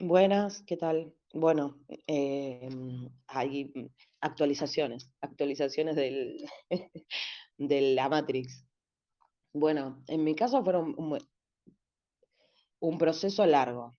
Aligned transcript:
Buenas, 0.00 0.62
¿qué 0.66 0.76
tal? 0.76 1.14
Bueno, 1.32 1.78
em, 2.08 3.08
hay 3.28 3.66
mm, 3.66 3.86
actualizaciones, 4.20 5.10
actualizaciones 5.20 5.94
del, 5.94 6.44
de 7.58 7.80
la 7.94 8.08
Matrix. 8.08 8.66
Bueno, 9.52 10.02
en 10.08 10.24
mi 10.24 10.34
caso 10.34 10.64
fueron 10.64 10.94
un, 10.98 11.18
un 12.80 12.98
proceso 12.98 13.46
largo, 13.46 13.96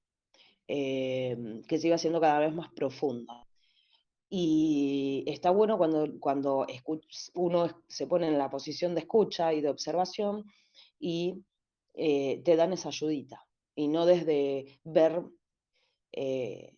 em, 0.67 1.63
que 1.63 1.77
se 1.79 1.87
iba 1.87 1.95
haciendo 1.95 2.19
cada 2.19 2.39
vez 2.39 2.53
más 2.53 2.69
profundo. 2.73 3.47
Y 4.29 5.23
está 5.27 5.51
bueno 5.51 5.77
cuando, 5.77 6.07
cuando 6.19 6.65
uno 7.35 7.83
se 7.87 8.07
pone 8.07 8.27
en 8.27 8.37
la 8.37 8.49
posición 8.49 8.95
de 8.95 9.01
escucha 9.01 9.53
y 9.53 9.61
de 9.61 9.69
observación 9.69 10.43
y 10.99 11.45
eh, 11.93 12.41
te 12.43 12.55
dan 12.57 12.73
esa 12.73 12.89
ayudita. 12.89 13.45
Y 13.75 13.87
no 13.87 14.05
desde 14.05 14.79
ver 14.83 15.23
eh, 16.15 16.77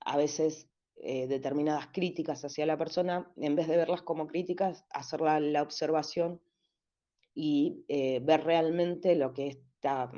a 0.00 0.18
veces 0.18 0.68
eh, 0.96 1.26
determinadas 1.26 1.88
críticas 1.88 2.44
hacia 2.44 2.66
la 2.66 2.76
persona, 2.76 3.32
en 3.36 3.56
vez 3.56 3.66
de 3.66 3.78
verlas 3.78 4.02
como 4.02 4.26
críticas, 4.26 4.84
hacer 4.90 5.22
la, 5.22 5.62
observación 5.62 6.42
y 7.34 7.84
eh, 7.88 8.20
ver 8.22 8.44
realmente 8.44 9.16
lo 9.16 9.32
que 9.32 9.48
esta 9.48 10.12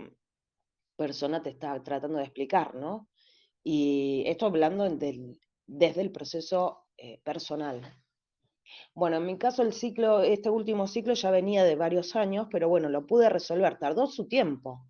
persona 0.96 1.42
te 1.42 1.50
está 1.50 1.80
tratando 1.84 2.18
de 2.18 2.24
explicar, 2.24 2.74
¿no? 2.74 3.08
Y 3.62 4.24
esto 4.26 4.46
hablando 4.46 4.84
desde 4.84 6.00
el 6.00 6.10
proceso 6.12 6.86
personal. 7.24 7.82
Bueno, 8.94 9.18
en 9.18 9.26
mi 9.26 9.38
caso 9.38 9.62
el 9.62 9.72
ciclo, 9.72 10.22
este 10.22 10.50
último 10.50 10.86
ciclo 10.86 11.14
ya 11.14 11.30
venía 11.30 11.64
de 11.64 11.76
varios 11.76 12.16
años, 12.16 12.48
pero 12.50 12.68
bueno, 12.68 12.88
lo 12.88 13.06
pude 13.06 13.28
resolver, 13.28 13.78
tardó 13.78 14.06
su 14.06 14.28
tiempo, 14.28 14.86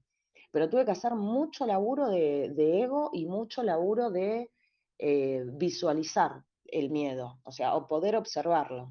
pero 0.57 0.71
tuve 0.71 0.87
que 0.87 0.93
hacer 0.93 1.15
mucho 1.15 1.67
laburo 1.67 2.09
de, 2.09 2.81
ego 2.81 3.11
y 3.13 3.27
mucho 3.27 3.63
laburo 3.63 4.11
de 4.11 4.51
eh, 4.97 5.45
visualizar 5.49 6.47
el 6.65 6.89
miedo, 6.89 7.41
o 7.43 7.53
sea, 7.53 7.75
o 7.75 7.87
poder 7.87 8.17
observarlo. 8.17 8.91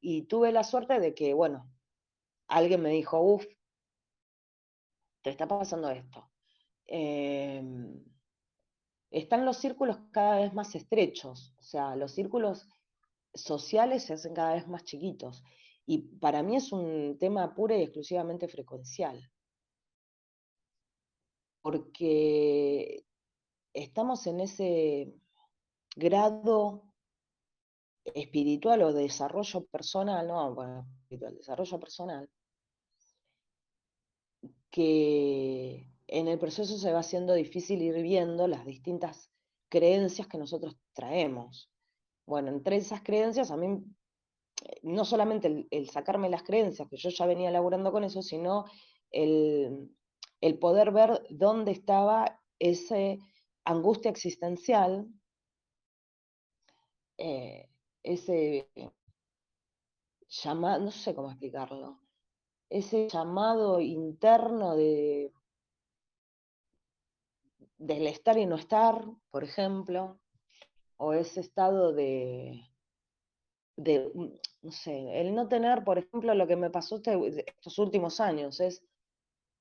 Y 0.00 0.22
tuve 0.22 0.50
la 0.50 0.64
suerte 0.64 0.98
de 0.98 1.14
que, 1.14 1.34
bueno, 1.34 1.70
alguien 2.48 2.82
me 2.82 2.90
dijo, 2.90 3.20
uff, 3.20 3.46
te 5.22 5.30
está 5.30 5.46
pasando 5.46 5.88
esto. 5.88 6.28
Em, 6.84 8.04
están 9.12 9.44
los 9.44 9.58
círculos 9.58 9.98
cada 10.10 10.40
vez 10.40 10.52
más 10.52 10.74
estrechos, 10.74 11.54
o 11.58 11.62
sea, 11.62 11.94
los 11.94 12.10
círculos 12.10 12.66
sociales 13.32 14.02
se 14.02 14.14
hacen 14.14 14.34
cada 14.34 14.54
vez 14.54 14.66
más 14.66 14.82
chiquitos. 14.82 15.44
Y 15.86 15.98
para 16.18 16.42
mí 16.42 16.56
es 16.56 16.72
un 16.72 17.16
tema 17.20 17.54
pura 17.54 17.76
y 17.76 17.82
exclusivamente 17.82 18.48
frecuencial 18.48 19.30
porque 21.68 23.04
estamos 23.74 24.26
en 24.26 24.40
ese 24.40 25.12
grado 25.94 26.94
espiritual 28.06 28.80
o 28.84 28.94
de 28.94 29.02
desarrollo 29.02 29.66
personal, 29.66 30.26
no, 30.26 30.54
bueno, 30.54 30.88
espiritual, 31.02 31.36
desarrollo 31.36 31.78
personal, 31.78 32.30
que 34.70 35.92
en 36.06 36.28
el 36.28 36.38
proceso 36.38 36.78
se 36.78 36.90
va 36.90 37.00
haciendo 37.00 37.34
difícil 37.34 37.82
ir 37.82 38.00
viendo 38.00 38.48
las 38.48 38.64
distintas 38.64 39.30
creencias 39.68 40.26
que 40.26 40.38
nosotros 40.38 40.74
traemos. 40.94 41.70
Bueno, 42.26 42.48
entre 42.48 42.76
esas 42.76 43.02
creencias, 43.02 43.50
a 43.50 43.58
mí, 43.58 43.84
no 44.80 45.04
solamente 45.04 45.48
el, 45.48 45.68
el 45.70 45.90
sacarme 45.90 46.30
las 46.30 46.44
creencias, 46.44 46.88
que 46.88 46.96
yo 46.96 47.10
ya 47.10 47.26
venía 47.26 47.50
elaborando 47.50 47.92
con 47.92 48.04
eso, 48.04 48.22
sino 48.22 48.64
el 49.10 49.90
el 50.40 50.58
poder 50.58 50.92
ver 50.92 51.26
dónde 51.30 51.72
estaba 51.72 52.40
esa 52.58 52.96
angustia 53.64 54.10
existencial, 54.10 55.08
eh, 57.18 57.68
ese 58.02 58.68
llamado, 60.28 60.84
no 60.84 60.90
sé 60.90 61.14
cómo 61.14 61.30
explicarlo, 61.30 62.00
ese 62.70 63.08
llamado 63.08 63.80
interno 63.80 64.76
de 64.76 65.32
del 67.78 68.08
estar 68.08 68.36
y 68.36 68.46
no 68.46 68.56
estar, 68.56 69.04
por 69.30 69.44
ejemplo, 69.44 70.18
o 70.96 71.12
ese 71.12 71.40
estado 71.40 71.92
de, 71.92 72.60
de, 73.76 74.10
no 74.62 74.72
sé, 74.72 75.20
el 75.20 75.34
no 75.34 75.48
tener, 75.48 75.84
por 75.84 75.98
ejemplo, 75.98 76.34
lo 76.34 76.46
que 76.46 76.56
me 76.56 76.70
pasó 76.70 76.96
este, 76.96 77.44
estos 77.46 77.78
últimos 77.78 78.20
años, 78.20 78.60
es 78.60 78.84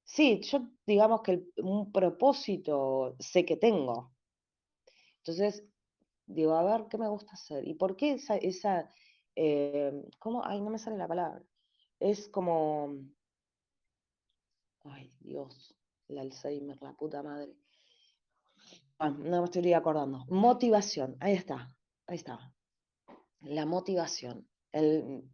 Sí, 0.07 0.39
yo 0.41 0.59
digamos 0.85 1.21
que 1.21 1.43
un 1.57 1.91
propósito 1.91 3.15
sé 3.19 3.45
que 3.45 3.57
tengo. 3.57 4.13
Entonces, 5.17 5.65
digo, 6.25 6.53
a 6.55 6.63
ver, 6.63 6.87
¿qué 6.89 6.97
me 6.97 7.09
gusta 7.09 7.33
hacer? 7.33 7.67
¿Y 7.67 7.73
por 7.73 7.97
qué 7.97 8.13
esa, 8.13 8.89
eh, 9.35 9.91
¿cómo? 10.17 10.45
Ay, 10.45 10.61
no 10.61 10.69
me 10.69 10.79
sale 10.79 10.97
la 10.97 11.09
palabra. 11.09 11.43
Es 11.99 12.29
como, 12.29 12.95
ay, 14.85 15.11
Dios, 15.19 15.75
el 16.07 16.19
Alzheimer, 16.19 16.81
la 16.81 16.93
puta 16.93 17.21
madre. 17.21 17.53
Ah, 18.99 19.09
no 19.09 19.41
me 19.41 19.45
estoy 19.45 19.73
acordando. 19.73 20.25
Motivación, 20.29 21.17
ahí 21.19 21.33
está, 21.33 21.75
ahí 22.07 22.15
está. 22.15 22.53
La 23.41 23.65
motivación. 23.65 24.47
El, 24.71 25.29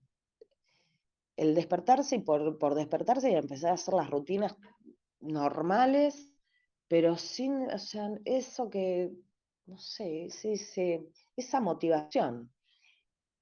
el 1.35 1.55
despertarse 1.55 2.17
y 2.17 2.19
por, 2.19 2.75
despertarse 2.75 3.31
y 3.31 3.35
empezar 3.35 3.71
a 3.71 3.75
hacer 3.75 3.94
las 3.94 4.09
rutinas 4.09 4.55
normales, 5.19 6.29
pero 6.88 7.17
sin, 7.17 7.71
o 7.71 7.79
sea, 7.79 8.09
eso 8.25 8.69
que, 8.69 9.11
no 9.66 9.77
sé, 9.77 10.27
esa 11.35 11.61
motivación. 11.61 12.51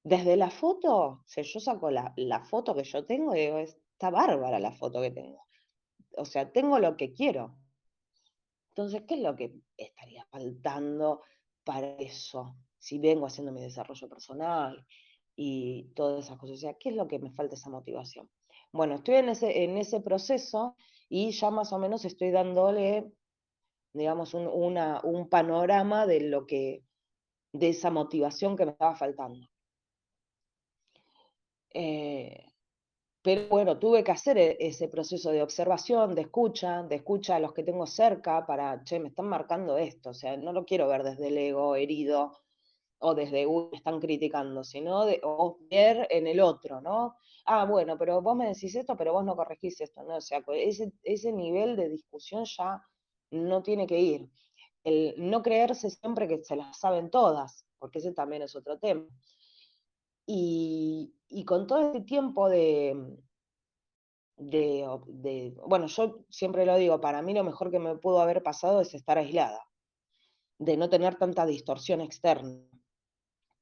Desde 0.04 0.36
la 0.36 0.50
foto, 0.50 1.24
si 1.26 1.44
yo 1.44 1.60
saco 1.60 1.92
la, 1.92 2.44
foto 2.50 2.74
que 2.74 2.84
yo 2.84 3.06
tengo, 3.06 3.34
digo, 3.34 3.60
está 3.60 4.10
bárbara 4.10 4.60
la 4.60 4.72
foto 4.72 5.02
que 5.02 5.12
tengo. 5.12 5.46
O 6.18 6.26
sea, 6.26 6.52
tengo 6.52 6.80
lo 6.80 6.98
que 6.98 7.14
quiero. 7.14 7.58
Entonces, 8.70 9.04
¿qué 9.08 9.16
es 9.16 9.22
lo 9.22 9.36
que 9.36 9.54
estaría 9.78 10.26
faltando 10.26 11.22
para 11.64 11.96
eso? 11.98 12.56
Si 12.80 12.98
vengo 12.98 13.28
haciendo 13.28 13.52
mi 13.52 13.62
desarrollo 13.62 14.10
personal, 14.10 14.88
y 15.44 15.86
todas 15.96 16.26
esas 16.26 16.38
cosas. 16.38 16.58
O 16.58 16.60
sea, 16.60 16.76
¿qué 16.76 16.90
es 16.90 16.96
lo 16.96 17.08
que 17.08 17.18
me 17.18 17.32
falta 17.32 17.56
esa 17.56 17.72
motivación? 17.72 18.30
Bueno, 18.72 18.96
estoy 18.96 19.16
en 19.16 19.30
ese, 19.30 19.64
en 19.64 19.76
ese 19.76 20.00
proceso 20.00 20.76
y 21.10 21.32
ya 21.32 21.50
más 21.50 21.74
o 21.74 21.80
menos 21.80 22.06
estoy 22.06 22.30
dándole, 22.30 23.12
digamos, 23.92 24.36
un, 24.36 24.48
un 24.48 25.30
panorama 25.30 26.06
de 26.06 26.22
lo 26.22 26.46
que, 26.46 26.84
de 27.54 27.70
esa 27.70 27.90
motivación 27.90 28.56
que 28.56 28.66
me 28.66 28.74
estaba 28.74 28.96
faltando. 28.96 29.48
Eh, 31.74 32.46
pero 33.24 33.48
bueno, 33.50 33.80
tuve 33.80 34.04
que 34.04 34.12
hacer 34.12 34.38
e, 34.38 34.58
ese 34.60 34.90
proceso 34.90 35.32
de 35.32 35.42
observación, 35.42 36.14
de 36.14 36.22
escucha, 36.22 36.84
de 36.84 36.98
escucha 36.98 37.38
a 37.38 37.40
los 37.40 37.54
que 37.54 37.64
tengo 37.64 37.88
cerca 37.88 38.46
para, 38.46 38.84
che, 38.84 39.00
me 39.00 39.08
están 39.08 39.28
marcando 39.28 39.80
esto, 39.80 40.12
o 40.12 40.14
sea, 40.14 40.38
no 40.38 40.54
lo 40.54 40.66
quiero 40.66 40.88
ver 40.88 41.02
desde 41.02 41.30
el 41.30 41.38
ego 41.38 41.76
herido, 41.76 42.38
o 43.02 43.16
desde 43.16 43.46
uno 43.48 43.70
están 43.74 44.00
criticando, 44.00 44.64
sino 44.64 45.06
de, 45.06 45.22
ver 45.70 46.08
en 46.10 46.28
el 46.28 46.40
otro, 46.40 46.82
¿no? 46.82 47.16
Ah, 47.46 47.66
bueno, 47.66 47.98
pero 47.98 48.22
vos 48.22 48.36
me 48.36 48.48
decís 48.48 48.76
esto, 48.76 48.96
pero 48.96 49.14
vos 49.14 49.26
no 49.26 49.36
corregís 49.36 49.82
esto, 49.82 50.04
¿no? 50.04 50.18
O 50.18 50.22
sea, 50.22 50.44
ese, 50.54 50.94
ese 51.04 51.32
nivel 51.32 51.76
de 51.76 51.90
discusión 51.90 52.46
ya 52.46 52.84
no 53.32 53.64
tiene 53.64 53.88
que 53.88 54.00
ir. 54.00 54.30
El 54.84 55.16
no 55.18 55.42
creerse 55.42 55.90
siempre 55.90 56.28
que 56.28 56.44
se 56.44 56.56
las 56.56 56.78
saben 56.80 57.10
todas, 57.10 57.66
porque 57.80 58.00
ese 58.00 58.14
también 58.14 58.44
es 58.44 58.56
otro 58.56 58.78
tema. 58.78 59.08
Y, 60.28 61.12
con 61.46 61.66
todo 61.66 61.88
este 61.88 62.02
tiempo 62.02 62.50
de, 62.50 63.18
de, 64.38 65.56
bueno, 65.66 65.88
yo 65.88 66.24
siempre 66.30 66.66
lo 66.68 66.78
digo, 66.78 67.02
para 67.02 67.24
mí 67.24 67.34
lo 67.34 67.44
mejor 67.44 67.72
que 67.72 67.80
me 67.80 67.96
pudo 67.96 68.22
haber 68.22 68.44
pasado 68.44 68.82
es 68.82 68.94
estar 68.94 69.18
aislada, 69.18 69.66
de 70.60 70.78
no 70.78 70.90
tener 70.90 71.16
tanta 71.16 71.48
distorsión 71.48 72.02
externa 72.02 72.62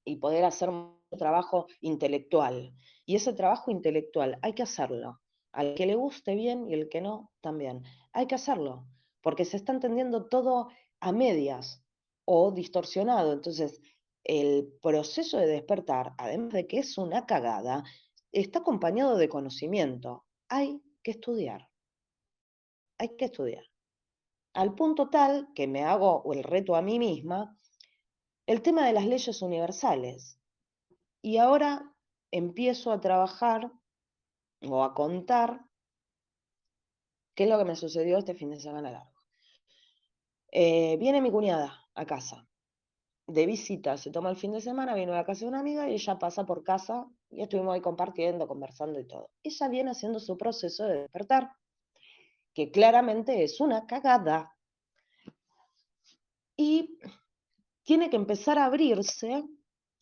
y 0.10 0.16
poder 0.16 0.44
hacer 0.44 0.70
un 0.70 0.98
trabajo 1.20 1.68
intelectual. 1.82 2.74
Y 3.06 3.16
ese 3.16 3.34
trabajo 3.34 3.70
intelectual 3.70 4.40
hay 4.42 4.54
que 4.54 4.64
hacerlo. 4.64 5.22
Al 5.52 5.76
que 5.76 5.86
le 5.86 5.96
guste 5.96 6.36
bien 6.36 6.68
y 6.68 6.74
el 6.74 6.90
que 6.90 7.02
no, 7.02 7.32
también. 7.42 7.84
Hay 8.12 8.26
que 8.26 8.36
hacerlo, 8.36 8.88
porque 9.22 9.46
se 9.46 9.58
está 9.58 9.72
entendiendo 9.72 10.28
todo 10.28 10.70
a 11.00 11.12
medias 11.12 11.84
o 12.26 12.52
distorsionado. 12.52 13.34
Entonces, 13.34 13.82
el 14.24 14.74
proceso 14.82 15.38
de 15.38 15.48
despertar, 15.48 16.14
además 16.18 16.54
de 16.54 16.68
que 16.68 16.80
es 16.80 16.98
una 16.98 17.28
cagada, 17.28 17.84
está 18.32 18.60
acompañado 18.60 19.16
de 19.18 19.30
conocimiento. 19.30 20.26
Hay 20.50 20.82
que 21.04 21.12
estudiar. 21.12 21.70
Hay 22.98 23.16
que 23.16 23.26
estudiar. 23.26 23.64
Al 24.54 24.74
punto 24.74 25.10
tal 25.10 25.50
que 25.54 25.68
me 25.68 25.84
hago 25.84 26.24
el 26.34 26.44
reto 26.44 26.76
a 26.76 26.82
mí 26.82 26.98
misma 26.98 27.59
el 28.50 28.64
tema 28.64 28.88
de 28.88 28.94
las 28.94 29.06
leyes 29.06 29.44
universales. 29.44 30.40
Y 31.22 31.38
ahora 31.38 31.94
empiezo 32.32 32.92
a 32.92 33.00
trabajar 33.00 33.72
o 34.68 34.84
a 34.84 34.96
contar 34.96 35.68
qué 37.36 37.44
es 37.44 37.50
lo 37.50 37.60
que 37.60 37.66
me 37.66 37.76
sucedió 37.76 38.18
este 38.18 38.34
fin 38.34 38.50
de 38.50 38.60
semana 38.60 38.90
largo. 38.90 39.14
Eh, 40.52 40.98
viene 40.98 41.22
mi 41.22 41.30
cuñada 41.30 41.86
a 41.94 42.08
casa 42.08 42.48
de 43.28 43.46
visita, 43.46 44.00
se 44.00 44.10
toma 44.10 44.32
el 44.32 44.36
fin 44.36 44.52
de 44.54 44.62
semana, 44.62 44.96
viene 44.96 45.16
a 45.16 45.24
casa 45.24 45.42
de 45.42 45.50
una 45.50 45.60
amiga 45.60 45.88
y 45.88 45.94
ella 45.94 46.18
pasa 46.18 46.48
por 46.48 46.64
casa 46.64 47.08
y 47.30 47.44
estuvimos 47.44 47.76
ahí 47.76 47.82
compartiendo, 47.82 48.48
conversando 48.48 49.00
y 49.00 49.06
todo. 49.06 49.30
Ella 49.44 49.68
viene 49.68 49.92
haciendo 49.92 50.20
su 50.20 50.36
proceso 50.40 50.88
de 50.88 51.02
despertar, 51.02 51.52
que 52.56 52.72
claramente 52.72 53.44
es 53.44 53.62
una 53.62 53.86
cagada. 53.86 54.58
Y 56.58 56.98
tiene 57.90 58.12
que 58.12 58.18
empezar 58.18 58.60
a 58.60 58.66
abrirse 58.66 59.44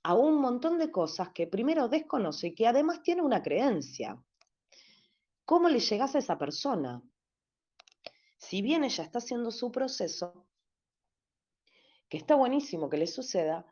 a 0.03 0.13
un 0.13 0.41
montón 0.41 0.77
de 0.77 0.91
cosas 0.91 1.29
que 1.29 1.47
primero 1.47 1.87
desconoce 1.87 2.47
y 2.47 2.53
que 2.53 2.67
además 2.67 3.01
tiene 3.01 3.21
una 3.21 3.41
creencia. 3.41 4.21
¿Cómo 5.45 5.69
le 5.69 5.79
llegas 5.79 6.13
a 6.13 6.19
esa 6.19 6.37
persona? 6.37 7.01
Si 8.35 8.61
bien 8.61 8.83
ella 8.83 9.05
está 9.05 9.19
haciendo 9.19 9.51
su 9.51 9.71
proceso, 9.71 10.45
que 12.09 12.17
está 12.17 12.35
buenísimo 12.35 12.89
que 12.89 12.97
le 12.97 13.07
suceda, 13.07 13.65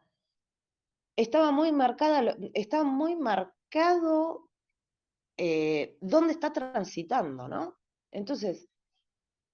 estaba 1.17 1.51
muy 1.51 1.73
marcada, 1.73 2.37
estaba 2.53 2.85
muy 2.85 3.17
marcado 3.17 4.49
eh, 5.35 5.97
dónde 5.99 6.31
está 6.31 6.53
transitando, 6.53 7.49
¿no? 7.49 7.77
Entonces, 8.11 8.69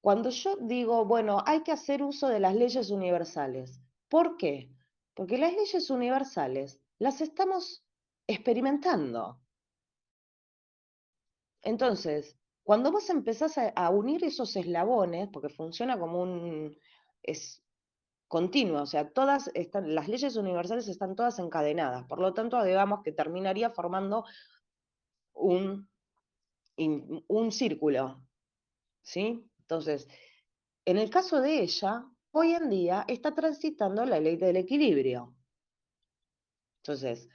cuando 0.01 0.29
yo 0.29 0.55
digo, 0.57 1.03
bueno, 1.05 1.41
hay 1.47 1.63
que 1.63 1.71
hacer 1.71 2.03
uso 2.03 2.27
de 2.27 2.39
las 2.39 2.53
leyes 2.53 2.91
universales, 2.91 3.81
¿por 4.11 4.35
qué? 4.35 4.69
Porque 5.15 5.37
las 5.37 5.53
leyes 5.53 5.89
universales 5.89 6.81
las 6.99 7.21
estamos 7.21 7.83
experimentando. 8.27 9.39
Entonces, 11.61 12.37
cuando 12.63 12.91
vos 12.91 13.09
empezás 13.09 13.57
a, 13.57 13.89
unir 13.89 14.23
esos 14.25 14.55
eslabones, 14.57 15.29
porque 15.31 15.47
funciona 15.47 15.97
como 15.97 16.21
un, 16.21 16.77
es 17.23 17.63
continua, 18.27 18.81
o 18.81 18.85
sea, 18.85 19.09
todas 19.09 19.49
las 19.73 20.07
leyes 20.09 20.35
universales 20.35 20.87
están 20.87 21.15
todas 21.15 21.39
encadenadas, 21.39 22.05
por 22.05 22.19
lo 22.19 22.33
tanto, 22.33 22.61
digamos 22.63 23.03
que 23.03 23.11
terminaría 23.13 23.69
formando 23.69 24.25
un, 25.33 25.89
un 26.77 27.51
círculo, 27.51 28.21
¿sí? 29.01 29.49
Entonces, 29.59 30.07
en 30.85 30.97
el 30.97 31.09
caso 31.09 31.41
de 31.41 31.61
ella, 31.61 32.10
hoy 32.31 32.53
en 32.53 32.69
día 32.69 33.05
está 33.07 33.33
transitando 33.33 34.05
la 34.05 34.19
ley 34.19 34.37
del 34.37 34.57
equilibrio. 34.57 35.35
Entonces, 36.83 37.29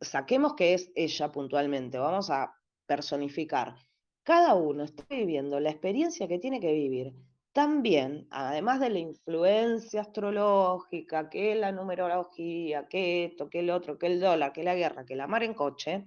saquemos 0.00 0.54
que 0.54 0.74
es 0.74 0.90
ella 0.94 1.30
puntualmente, 1.30 1.98
vamos 1.98 2.30
a 2.30 2.52
personificar. 2.86 3.76
Cada 4.22 4.54
uno 4.54 4.84
está 4.84 5.04
viviendo 5.08 5.60
la 5.60 5.70
experiencia 5.70 6.26
que 6.26 6.38
tiene 6.38 6.60
que 6.60 6.72
vivir 6.72 7.14
también, 7.56 8.26
además 8.30 8.80
de 8.80 8.90
la 8.90 8.98
influencia 8.98 10.02
astrológica, 10.02 11.30
que 11.30 11.54
la 11.54 11.72
numerología, 11.72 12.86
que 12.86 13.24
esto, 13.24 13.48
que 13.48 13.60
el 13.60 13.70
otro, 13.70 13.98
que 13.98 14.08
el 14.08 14.20
dólar, 14.20 14.52
que 14.52 14.62
la 14.62 14.74
guerra, 14.74 15.06
que 15.06 15.16
la 15.16 15.26
mar 15.26 15.42
en 15.42 15.54
coche, 15.54 16.04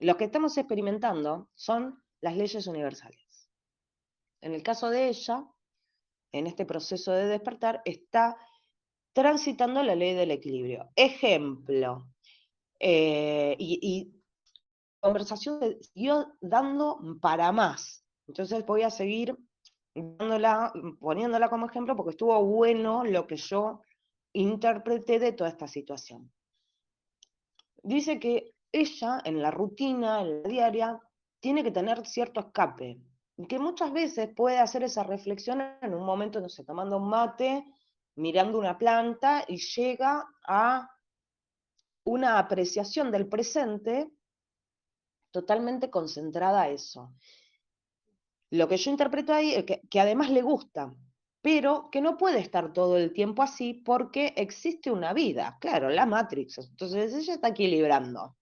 lo 0.00 0.16
que 0.16 0.24
estamos 0.24 0.58
experimentando 0.58 1.48
son 1.54 2.02
las 2.20 2.36
leyes 2.36 2.66
universales. 2.66 3.48
En 4.40 4.52
el 4.52 4.64
caso 4.64 4.90
de 4.90 5.10
ella, 5.10 5.44
en 6.32 6.46
este 6.46 6.64
proceso 6.64 7.12
de 7.12 7.26
despertar, 7.26 7.82
está 7.84 8.36
transitando 9.12 9.82
la 9.82 9.94
ley 9.94 10.14
del 10.14 10.30
equilibrio. 10.30 10.88
Ejemplo, 10.96 12.08
eh, 12.80 13.54
y, 13.58 13.78
y 13.82 14.22
conversación 15.00 15.60
siguió 15.80 16.32
dando 16.40 16.98
para 17.20 17.52
más. 17.52 18.04
Entonces 18.26 18.64
voy 18.64 18.82
a 18.82 18.90
seguir 18.90 19.36
poniéndola 21.00 21.48
como 21.50 21.66
ejemplo 21.66 21.96
porque 21.96 22.10
estuvo 22.10 22.42
bueno 22.44 23.04
lo 23.04 23.26
que 23.26 23.36
yo 23.36 23.82
interpreté 24.32 25.18
de 25.18 25.32
toda 25.32 25.50
esta 25.50 25.68
situación. 25.68 26.32
Dice 27.82 28.18
que 28.18 28.54
ella 28.70 29.20
en 29.24 29.42
la 29.42 29.50
rutina, 29.50 30.22
en 30.22 30.42
la 30.42 30.48
diaria, 30.48 31.00
tiene 31.40 31.62
que 31.62 31.72
tener 31.72 32.06
cierto 32.06 32.40
escape, 32.40 32.98
que 33.46 33.58
muchas 33.58 33.92
veces 33.92 34.28
puede 34.34 34.58
hacer 34.58 34.82
esa 34.82 35.02
reflexión 35.02 35.60
en 35.80 35.94
un 35.94 36.04
momento, 36.04 36.40
no 36.40 36.48
sé, 36.48 36.64
tomando 36.64 36.96
un 36.96 37.08
mate, 37.08 37.64
mirando 38.16 38.58
una 38.58 38.78
planta 38.78 39.44
y 39.48 39.56
llega 39.56 40.26
a 40.46 40.88
una 42.04 42.38
apreciación 42.38 43.10
del 43.10 43.28
presente 43.28 44.10
totalmente 45.30 45.88
concentrada 45.90 46.68
eso 46.68 47.14
lo 48.52 48.68
que 48.68 48.76
yo 48.76 48.90
interpreto 48.90 49.32
ahí 49.32 49.54
es 49.54 49.64
que, 49.64 50.00
además 50.00 50.30
le 50.30 50.42
gusta, 50.42 50.94
pero 51.40 51.88
que 51.90 52.02
no 52.02 52.18
puede 52.18 52.38
estar 52.38 52.72
todo 52.74 52.98
el 52.98 53.14
tiempo 53.14 53.42
así 53.42 53.72
porque 53.72 54.34
existe 54.36 54.90
una 54.90 55.14
vida, 55.14 55.56
claro, 55.58 55.88
la 55.88 56.04
Matrix. 56.04 56.58
Entonces 56.58 57.14
ella 57.14 57.34
está 57.34 57.48
equilibrando 57.48 58.36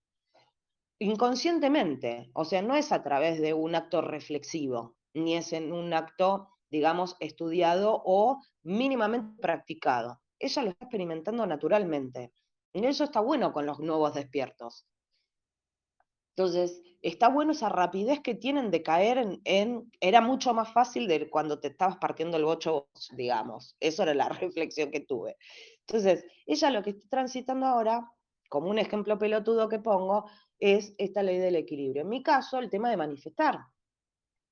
inconscientemente, 1.00 2.30
o 2.34 2.44
sea, 2.44 2.62
no 2.62 2.76
es 2.76 2.92
a 2.92 3.02
través 3.02 3.40
de 3.40 3.54
un 3.54 3.74
acto 3.74 4.02
reflexivo, 4.02 4.96
ni 5.14 5.34
es 5.34 5.52
en 5.52 5.72
un 5.72 5.92
acto, 5.94 6.50
digamos, 6.70 7.16
estudiado 7.20 8.02
o 8.04 8.40
mínimamente 8.62 9.40
practicado. 9.40 10.20
Ella 10.38 10.62
lo 10.62 10.70
está 10.70 10.84
experimentando 10.84 11.46
naturalmente. 11.46 12.32
Y 12.72 12.84
eso 12.84 13.04
está 13.04 13.20
bueno 13.20 13.52
con 13.52 13.66
los 13.66 13.80
nuevos 13.80 14.14
despiertos. 14.14 14.86
Entonces, 16.36 16.80
está 17.02 17.28
bueno 17.28 17.52
esa 17.52 17.68
rapidez 17.68 18.20
que 18.20 18.34
tienen 18.34 18.70
de 18.70 18.82
caer 18.82 19.40
en, 19.44 19.90
era 20.00 20.20
mucho 20.20 20.54
más 20.54 20.72
fácil 20.72 21.08
de 21.08 21.28
cuando 21.28 21.60
te 21.60 21.68
estabas 21.68 21.96
partiendo 21.96 22.36
el 22.36 22.44
bocho, 22.44 22.88
digamos. 23.16 23.74
Eso 23.80 24.02
era 24.02 24.14
la 24.14 24.28
reflexión 24.28 24.90
que 24.90 25.00
tuve. 25.00 25.36
Entonces, 25.86 26.24
ella 26.46 26.70
lo 26.70 26.82
que 26.82 26.90
está 26.90 27.08
transitando 27.08 27.66
ahora, 27.66 28.12
como 28.48 28.68
un 28.68 28.78
ejemplo 28.78 29.18
pelotudo 29.18 29.68
que 29.68 29.80
pongo, 29.80 30.26
es 30.60 30.94
esta 30.98 31.22
ley 31.22 31.38
del 31.38 31.56
equilibrio. 31.56 32.02
En 32.02 32.08
mi 32.08 32.22
caso, 32.22 32.58
el 32.58 32.70
tema 32.70 32.90
de 32.90 32.96
manifestar. 32.96 33.58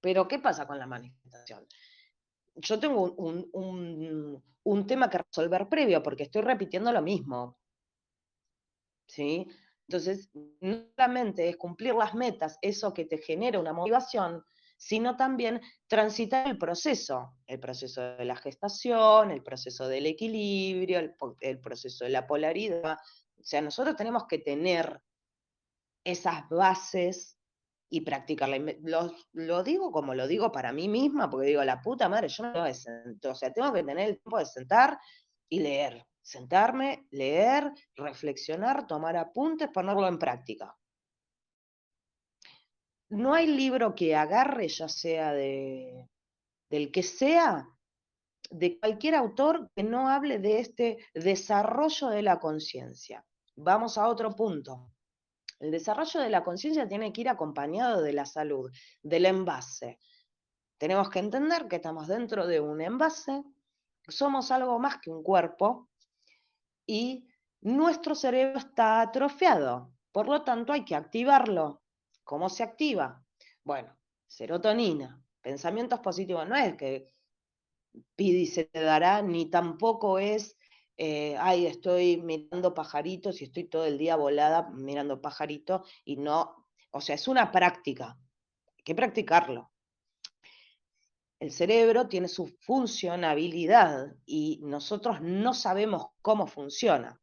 Pero, 0.00 0.26
¿qué 0.26 0.38
pasa 0.38 0.66
con 0.66 0.78
la 0.78 0.86
manifestación? 0.86 1.66
Yo 2.56 2.80
tengo 2.80 3.12
un, 3.12 4.42
un 4.64 4.86
tema 4.86 5.08
que 5.08 5.18
resolver 5.18 5.68
previo, 5.68 6.02
porque 6.02 6.24
estoy 6.24 6.42
repitiendo 6.42 6.92
lo 6.92 7.02
mismo. 7.02 7.58
¿Sí? 9.06 9.46
Entonces, 9.88 10.30
no 10.60 10.84
solamente 10.94 11.48
es 11.48 11.56
cumplir 11.56 11.94
las 11.94 12.14
metas, 12.14 12.58
eso 12.60 12.92
que 12.92 13.06
te 13.06 13.18
genera 13.18 13.58
una 13.58 13.72
motivación, 13.72 14.44
sino 14.76 15.16
también 15.16 15.62
transitar 15.86 16.46
el 16.46 16.58
proceso, 16.58 17.34
el 17.46 17.58
proceso 17.58 18.02
de 18.02 18.24
la 18.26 18.36
gestación, 18.36 19.30
el 19.30 19.42
proceso 19.42 19.88
del 19.88 20.04
equilibrio, 20.04 20.98
el, 21.40 21.60
proceso 21.60 22.04
de 22.04 22.10
la 22.10 22.26
polaridad. 22.26 22.98
O 23.38 23.42
sea, 23.42 23.62
nosotros 23.62 23.96
tenemos 23.96 24.26
que 24.26 24.38
tener 24.38 25.00
esas 26.10 26.48
bases 26.48 27.38
y 27.90 28.02
practicarla. 28.02 28.74
Lo, 29.32 29.62
digo 29.62 29.90
como 29.90 30.14
lo 30.14 30.26
digo 30.26 30.52
para 30.52 30.72
mí 30.72 30.88
misma, 30.88 31.30
porque 31.30 31.48
digo, 31.48 31.64
la 31.64 31.80
puta 31.80 32.08
madre, 32.08 32.28
yo 32.28 32.42
no 32.44 32.52
tengo 32.52 32.66
que 32.66 33.28
o 33.28 33.34
sea, 33.34 33.52
tengo 33.52 33.72
que 33.72 33.82
tener 33.82 34.08
el 34.08 34.20
tiempo 34.20 34.38
de 34.38 34.46
sentar 34.46 34.98
y 35.48 35.60
leer 35.60 36.04
sentarme, 36.28 37.06
leer, 37.10 37.72
reflexionar, 37.96 38.86
tomar 38.86 39.16
apuntes, 39.16 39.70
ponerlo 39.70 40.06
en 40.06 40.18
práctica. 40.18 40.76
No 43.08 43.32
hay 43.32 43.46
libro 43.46 43.94
que 43.94 44.14
agarre, 44.14 44.68
ya 44.68 44.88
sea 44.88 45.32
de, 45.32 46.06
del 46.68 46.92
que 46.92 47.02
sea, 47.02 47.66
de 48.50 48.78
cualquier 48.78 49.14
autor 49.14 49.70
que 49.74 49.82
no 49.82 50.10
hable 50.10 50.38
de 50.38 50.60
este 50.60 50.98
desarrollo 51.14 52.08
de 52.08 52.20
la 52.20 52.38
conciencia. 52.38 53.24
Vamos 53.56 53.96
a 53.96 54.06
otro 54.06 54.30
punto. 54.36 54.92
El 55.60 55.70
desarrollo 55.70 56.20
de 56.20 56.30
la 56.30 56.44
conciencia 56.44 56.86
tiene 56.86 57.12
que 57.12 57.22
ir 57.22 57.28
acompañado 57.28 58.02
de 58.02 58.12
la 58.12 58.26
salud, 58.26 58.70
del 59.02 59.26
envase. 59.26 59.98
Tenemos 60.78 61.10
que 61.10 61.18
entender 61.18 61.66
que 61.66 61.76
estamos 61.76 62.06
dentro 62.06 62.46
de 62.46 62.60
un 62.60 62.80
envase, 62.80 63.42
somos 64.06 64.50
algo 64.50 64.78
más 64.78 64.98
que 64.98 65.10
un 65.10 65.22
cuerpo, 65.22 65.88
y 66.86 67.28
nuestro 67.60 68.14
cerebro 68.14 68.58
está 68.58 69.00
atrofiado. 69.00 69.92
Por 70.12 70.28
lo 70.28 70.42
tanto, 70.42 70.72
hay 70.72 70.84
que 70.84 70.94
activarlo. 70.94 71.82
¿Cómo 72.24 72.48
se 72.48 72.62
activa? 72.62 73.22
Bueno, 73.64 73.96
serotonina, 74.26 75.22
pensamientos 75.42 76.00
positivos. 76.00 76.48
No 76.48 76.56
es 76.56 76.76
que 76.76 77.10
pide 78.14 78.38
y 78.38 78.46
se 78.46 78.64
te 78.64 78.80
dará, 78.80 79.22
ni 79.22 79.50
tampoco 79.50 80.18
es, 80.18 80.56
eh, 80.98 81.36
ay, 81.38 81.66
estoy 81.66 82.18
mirando 82.18 82.74
pajaritos 82.74 83.40
y 83.40 83.44
estoy 83.44 83.64
todo 83.64 83.86
el 83.86 83.96
día 83.96 84.16
volada 84.16 84.68
mirando 84.70 85.22
pajaritos 85.22 85.88
y 86.04 86.16
no, 86.16 86.66
o 86.90 87.00
sea, 87.00 87.14
es 87.14 87.28
una 87.28 87.50
práctica. 87.50 88.18
Hay 88.76 88.84
que 88.84 88.94
practicarlo 88.94 89.70
el 91.40 91.52
cerebro 91.52 92.08
tiene 92.08 92.28
su 92.28 92.48
funcionabilidad 92.60 94.16
y 94.26 94.60
nosotros 94.62 95.20
no 95.20 95.54
sabemos 95.54 96.08
cómo 96.20 96.46
funciona. 96.46 97.20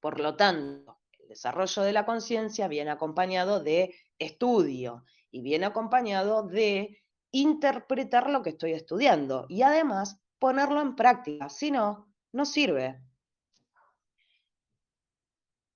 Por 0.00 0.20
lo 0.20 0.36
tanto, 0.36 1.00
el 1.18 1.28
desarrollo 1.28 1.82
de 1.82 1.92
la 1.92 2.06
conciencia 2.06 2.68
viene 2.68 2.90
acompañado 2.90 3.62
de 3.62 3.94
estudio 4.18 5.04
y 5.30 5.42
viene 5.42 5.66
acompañado 5.66 6.44
de 6.44 7.02
interpretar 7.32 8.30
lo 8.30 8.42
que 8.42 8.50
estoy 8.50 8.72
estudiando 8.72 9.46
y 9.48 9.62
además 9.62 10.20
ponerlo 10.38 10.80
en 10.80 10.94
práctica. 10.94 11.48
Si 11.50 11.70
no, 11.70 12.13
no 12.34 12.44
sirve. 12.44 13.00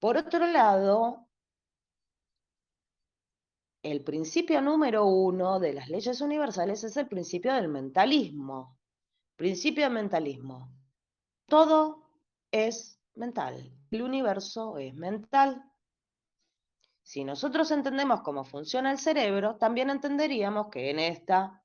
Por 0.01 0.17
otro 0.17 0.47
lado, 0.47 1.29
el 3.83 4.03
principio 4.03 4.61
número 4.61 5.07
uno 5.07 5.61
de 5.61 5.73
las 5.73 5.89
leyes 5.89 6.21
universales 6.21 6.83
es 6.83 6.97
el 6.97 7.07
principio 7.07 7.55
del 7.55 7.69
mentalismo. 7.69 8.77
Principio 9.37 9.85
del 9.85 9.93
mentalismo. 9.93 10.73
Todo 11.47 12.11
es 12.51 13.01
mental. 13.15 13.73
El 13.93 14.03
universo 14.03 14.79
es 14.79 14.95
mental. 14.95 15.65
Si 17.03 17.23
nosotros 17.25 17.71
entendemos 17.71 18.23
cómo 18.23 18.45
funciona 18.45 18.91
el 18.91 18.99
cerebro, 18.99 19.57
también 19.57 19.91
entenderíamos 19.91 20.69
que 20.71 20.91
en 20.91 20.99
esta 20.99 21.63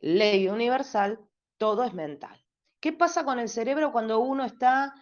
ley 0.00 0.48
universal 0.48 1.18
todo 1.56 1.82
es 1.84 1.94
mental. 1.94 2.47
¿Qué 2.80 2.92
pasa 2.92 3.24
con 3.24 3.38
el 3.38 3.48
cerebro 3.48 3.90
cuando 3.92 4.20
uno 4.20 4.44
está 4.44 4.94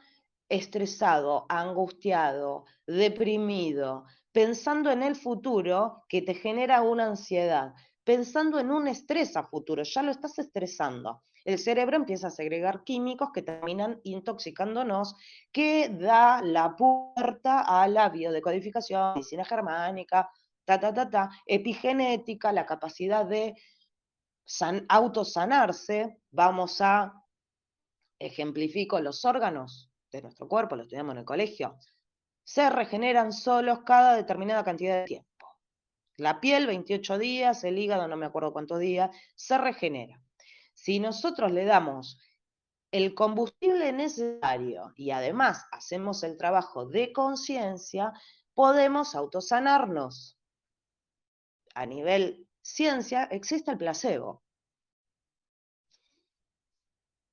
estresado, 0.49 1.45
angustiado, 1.49 2.65
deprimido, 2.87 4.05
pensando 4.33 4.91
en 4.91 5.03
el 5.03 5.17
futuro 5.17 6.05
que 6.09 6.23
te 6.23 6.35
genera 6.35 6.83
una 6.83 7.07
ansiedad, 7.07 7.75
pensando 8.05 8.59
en 8.59 8.71
un 8.71 8.89
estrés 8.89 9.37
a 9.37 9.45
futuro, 9.45 9.83
ya 9.83 10.03
lo 10.03 10.11
estás 10.11 10.39
estresando. 10.39 11.25
El 11.45 11.59
cerebro 11.59 11.97
empieza 11.97 12.29
a 12.29 12.31
segregar 12.31 12.83
químicos 12.83 13.31
que 13.33 13.43
terminan 13.43 14.01
intoxicándonos, 14.05 15.15
que 15.53 15.89
da 15.89 16.43
la 16.43 16.75
puerta 16.77 17.61
a 17.61 17.87
la 17.89 18.09
biodecodificación, 18.09 19.15
medicina 19.15 19.45
germánica, 19.45 20.29
ta, 20.65 20.81
ta, 20.81 20.93
ta, 20.93 21.09
ta, 21.09 21.31
epigenética, 21.47 22.53
la 22.53 22.67
capacidad 22.67 23.25
de 23.25 23.55
autosanarse. 24.89 26.19
Vamos 26.31 26.81
a, 26.81 27.13
ejemplifico, 28.19 29.01
los 29.01 29.25
órganos 29.25 29.91
de 30.13 30.23
nuestro 30.23 30.49
cuerpo, 30.49 30.77
lo 30.77 30.83
estudiamos 30.83 31.13
en 31.13 31.19
el 31.19 31.25
colegio, 31.25 31.79
se 32.45 32.71
regeneran 32.71 33.33
solos 33.33 33.81
cada 33.85 34.15
determinada 34.15 34.65
cantidad 34.65 35.01
de 35.01 35.05
tiempo. 35.05 35.27
La 36.17 36.41
piel, 36.41 36.67
28 36.67 37.19
días, 37.19 37.65
el 37.65 37.79
hígado, 37.79 38.09
no 38.09 38.17
me 38.17 38.27
acuerdo 38.27 38.53
cuántos 38.53 38.79
días, 38.79 39.11
se 39.35 39.59
regenera. 39.59 40.21
Si 40.73 41.01
nosotros 41.01 41.53
le 41.53 41.65
damos 41.65 42.19
el 42.93 43.15
combustible 43.15 43.93
necesario 43.93 44.93
y 44.97 45.11
además 45.11 45.67
hacemos 45.73 46.23
el 46.23 46.37
trabajo 46.37 46.87
de 46.87 47.13
conciencia, 47.13 48.13
podemos 48.55 49.15
autosanarnos. 49.15 50.39
A 51.75 51.85
nivel 51.85 52.49
ciencia 52.63 53.25
existe 53.25 53.71
el 53.71 53.79
placebo. 53.79 54.43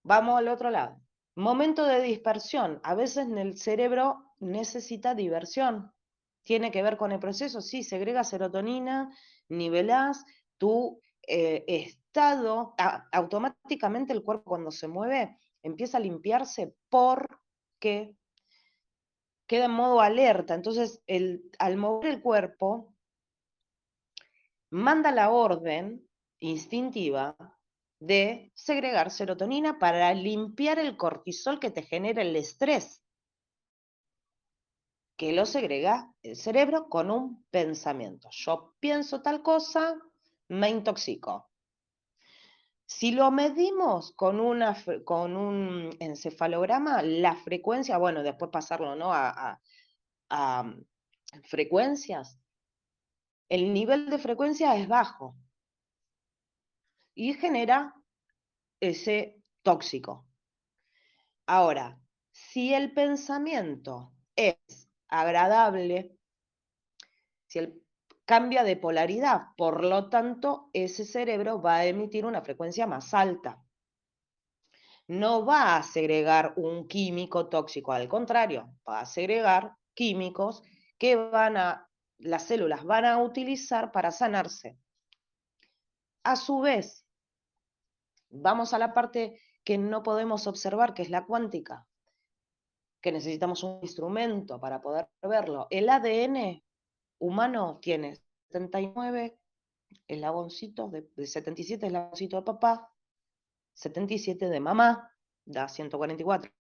Vamos 0.04 0.38
al 0.38 0.50
otro 0.50 0.70
lado. 0.70 1.02
Momento 1.36 1.86
de 1.86 2.02
dispersión. 2.02 2.80
A 2.84 2.94
veces 2.94 3.28
el 3.28 3.58
cerebro 3.58 4.36
necesita 4.40 5.16
diversión. 5.16 5.92
Tiene 6.44 6.72
que 6.72 6.84
ver 6.84 6.98
con 6.98 7.12
el 7.12 7.20
proceso, 7.20 7.62
sí, 7.62 7.84
segrega 7.84 8.24
serotonina, 8.24 9.16
nivelás 9.48 10.26
tu 10.58 11.00
eh, 11.26 11.64
estado, 11.68 12.76
automáticamente 13.12 14.12
el 14.12 14.24
cuerpo 14.24 14.44
cuando 14.44 14.72
se 14.72 14.90
mueve 14.90 15.38
empieza 15.64 15.98
a 15.98 16.02
limpiarse 16.02 16.76
porque 16.90 18.18
queda 19.48 19.66
en 19.66 19.72
modo 19.72 20.02
alerta. 20.02 20.54
Entonces, 20.54 21.02
el, 21.08 21.50
al 21.60 21.78
mover 21.78 22.12
el 22.12 22.22
cuerpo, 22.22 22.94
manda 24.70 25.12
la 25.12 25.30
orden 25.30 26.06
instintiva 26.40 27.38
de 28.06 28.52
segregar 28.54 29.12
serotonina 29.12 29.80
para 29.80 30.14
limpiar 30.14 30.78
el 30.78 30.98
cortisol 30.98 31.58
que 31.58 31.72
te 31.72 31.84
genera 31.84 32.22
el 32.22 32.36
estrés, 32.36 33.02
que 35.16 35.32
lo 35.32 35.46
segrega 35.46 36.14
el 36.22 36.36
cerebro 36.36 36.90
con 36.90 37.10
un 37.10 37.46
pensamiento. 37.50 38.28
Yo 38.32 38.76
pienso 38.82 39.22
tal 39.22 39.42
cosa, 39.42 39.98
me 40.50 40.70
intoxico. 40.70 41.50
Si 42.86 43.12
lo 43.12 43.32
medimos 43.32 44.12
con, 44.12 44.42
una, 44.42 44.76
con 45.06 45.38
un 45.38 45.96
encefalograma, 46.02 47.02
la 47.04 47.38
frecuencia, 47.38 47.98
bueno, 47.98 48.22
después 48.22 48.52
pasarlo 48.52 48.98
¿no? 48.98 49.14
a, 49.14 49.62
a 50.30 50.64
mm, 50.64 50.84
frecuencias, 51.46 52.38
el 53.48 53.74
nivel 53.74 54.10
de 54.10 54.18
frecuencia 54.18 54.76
es 54.76 54.90
bajo 54.90 55.38
y 57.16 57.34
genera 57.34 57.96
ese 58.80 59.42
tóxico. 59.62 60.26
Ahora, 61.46 62.00
si 62.32 62.74
el 62.74 62.94
pensamiento 62.94 64.14
es 64.36 64.56
agradable, 65.08 66.18
si 67.48 67.60
el, 67.60 67.84
cambia 68.26 68.64
de 68.64 68.78
polaridad, 68.78 69.48
por 69.58 69.84
lo 69.84 70.10
tanto, 70.10 70.70
ese 70.74 71.06
cerebro 71.06 71.62
va 71.62 71.78
a 71.78 71.86
emitir 71.86 72.26
una 72.26 72.42
frecuencia 72.42 72.88
más 72.88 73.14
alta. 73.14 73.64
No 75.08 75.46
va 75.46 75.76
a 75.76 75.84
segregar 75.84 76.54
un 76.56 76.88
químico 76.88 77.50
tóxico, 77.50 77.92
al 77.92 78.08
contrario, 78.08 78.74
va 78.88 79.02
a 79.02 79.06
segregar 79.06 79.76
químicos 79.94 80.64
que 80.98 81.16
van 81.18 81.58
a, 81.58 81.90
las 82.20 82.44
células 82.48 82.86
van 82.86 83.06
a 83.06 83.18
utilizar 83.22 83.92
para 83.92 84.12
sanarse. 84.12 84.78
A 86.24 86.38
su 86.38 86.62
vez, 86.62 87.03
Vamos 88.36 88.74
a 88.74 88.80
la 88.80 88.94
parte 88.94 89.40
que 89.64 89.78
no 89.78 90.02
podemos 90.02 90.48
observar, 90.48 90.96
que 90.96 91.04
es 91.04 91.12
la 91.12 91.26
cuántica, 91.26 91.88
que 93.00 93.12
necesitamos 93.12 93.64
un 93.64 93.80
instrumento 93.84 94.60
para 94.60 94.82
poder 94.82 95.08
verlo. 95.22 95.68
El 95.70 95.88
ADN 95.88 96.64
humano 97.20 97.80
tiene 97.80 98.16
79 98.50 99.38
eslaboncitos, 100.08 100.92
de, 100.92 101.08
de 101.16 101.28
77 101.28 101.86
eslaboncitos 101.86 102.42
de 102.42 102.46
papá, 102.46 102.92
77 103.76 104.50
de 104.50 104.60
mamá, 104.60 105.12
da 105.46 105.68
144. 105.68 106.52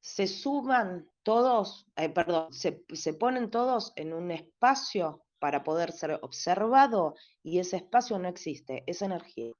Se 0.00 0.26
suman 0.26 1.08
todos, 1.22 1.86
eh, 1.94 2.08
perdón, 2.08 2.52
se, 2.52 2.84
se 2.92 3.14
ponen 3.14 3.50
todos 3.52 3.92
en 3.94 4.12
un 4.12 4.32
espacio 4.32 5.24
para 5.38 5.62
poder 5.62 5.92
ser 5.92 6.18
observado 6.22 7.14
y 7.40 7.60
ese 7.60 7.76
espacio 7.76 8.18
no 8.18 8.28
existe, 8.28 8.82
es 8.88 9.00
energía. 9.00 9.52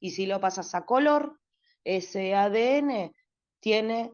Y 0.00 0.10
si 0.10 0.26
lo 0.26 0.40
pasas 0.40 0.74
a 0.74 0.84
color, 0.84 1.40
ese 1.84 2.34
ADN 2.34 3.12
tiene 3.60 4.12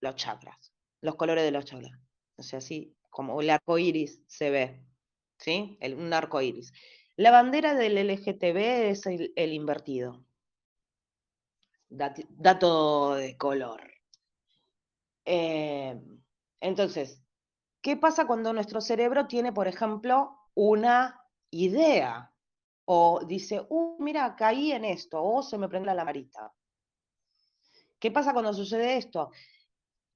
los 0.00 0.16
chakras, 0.16 0.72
los 1.00 1.16
colores 1.16 1.44
de 1.44 1.50
los 1.50 1.64
chakras. 1.64 1.98
O 2.36 2.42
sea, 2.42 2.58
así 2.58 2.94
como 3.10 3.40
el 3.40 3.50
arco 3.50 3.78
iris 3.78 4.22
se 4.26 4.50
ve, 4.50 4.84
¿sí? 5.38 5.78
un 5.82 6.12
arco 6.12 6.40
iris. 6.40 6.72
La 7.16 7.30
bandera 7.30 7.74
del 7.74 7.96
LGTB 7.96 8.90
es 8.90 9.06
el, 9.06 9.52
invertido. 9.52 10.26
dato 11.88 13.14
de 13.14 13.36
color. 13.38 13.82
Eh, 15.24 15.98
entonces, 16.60 17.22
¿qué 17.80 17.96
pasa 17.96 18.26
cuando 18.26 18.52
nuestro 18.52 18.80
cerebro 18.80 19.26
tiene, 19.26 19.52
por 19.52 19.66
ejemplo, 19.66 20.36
una 20.54 21.20
idea? 21.50 22.35
O 22.86 23.20
dice, 23.26 23.66
uh, 23.68 23.96
mira, 24.02 24.34
caí 24.36 24.72
en 24.72 24.84
esto, 24.84 25.22
o 25.22 25.42
se 25.42 25.58
me 25.58 25.68
prende 25.68 25.86
la 25.86 25.94
lamarita. 25.94 26.52
¿Qué 27.98 28.10
pasa 28.10 28.32
cuando 28.32 28.54
sucede 28.54 28.96
esto? 28.96 29.30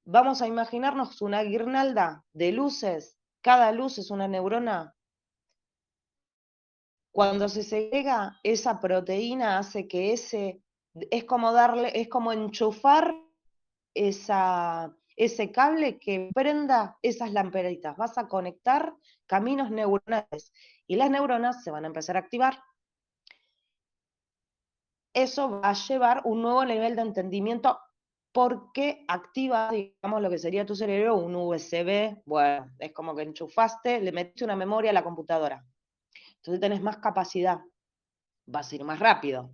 Vamos 0.05 0.41
a 0.41 0.47
imaginarnos 0.47 1.21
una 1.21 1.43
guirnalda 1.43 2.25
de 2.33 2.53
luces, 2.53 3.19
cada 3.41 3.73
luz 3.73 3.99
es 3.99 4.11
una 4.11 4.29
neurona. 4.29 4.95
Cuando 7.11 7.49
se 7.49 7.65
segrega, 7.65 8.39
esa 8.45 8.81
proteína 8.81 9.59
hace 9.59 9.89
que 9.89 10.13
ese, 10.13 10.63
es 11.11 11.25
como 11.25 11.53
darle, 11.53 11.91
es 12.01 12.09
como 12.09 12.33
enchufar 12.33 13.15
esa, 13.95 14.95
ese 15.17 15.51
cable 15.51 15.99
que 15.99 16.31
prenda 16.33 16.99
esas 17.03 17.33
lamparitas. 17.33 17.97
Vas 17.97 18.17
a 18.17 18.29
conectar 18.29 18.95
caminos 19.27 19.71
neuronales 19.71 20.53
y 20.91 20.97
las 20.97 21.09
neuronas 21.09 21.63
se 21.63 21.71
van 21.71 21.85
a 21.85 21.87
empezar 21.87 22.17
a 22.17 22.19
activar. 22.19 22.65
Eso 25.15 25.61
va 25.61 25.71
a 25.71 25.75
llevar 25.75 26.23
un 26.25 26.43
nuevo 26.43 26.65
nivel 26.65 26.97
de 26.97 27.03
entendimiento 27.03 27.79
porque 28.33 29.05
activa, 29.07 29.71
digamos, 29.71 30.21
lo 30.21 30.29
que 30.29 30.39
sería 30.39 30.67
tu 30.67 30.75
cerebro, 30.75 31.15
un 31.15 31.37
USB, 31.37 32.21
bueno, 32.27 32.73
es 32.81 32.93
como 32.93 33.15
que 33.15 33.23
enchufaste, 33.23 34.01
le 34.01 34.11
metiste 34.11 34.45
una 34.45 34.57
memoria 34.57 34.91
a 34.91 34.93
la 34.93 35.05
computadora. 35.05 35.65
Entonces 36.39 36.61
tenés 36.61 36.83
más 36.83 36.97
capacidad, 36.97 37.61
vas 38.47 38.73
a 38.73 38.75
ir 38.75 38.83
más 38.83 38.99
rápido. 38.99 39.49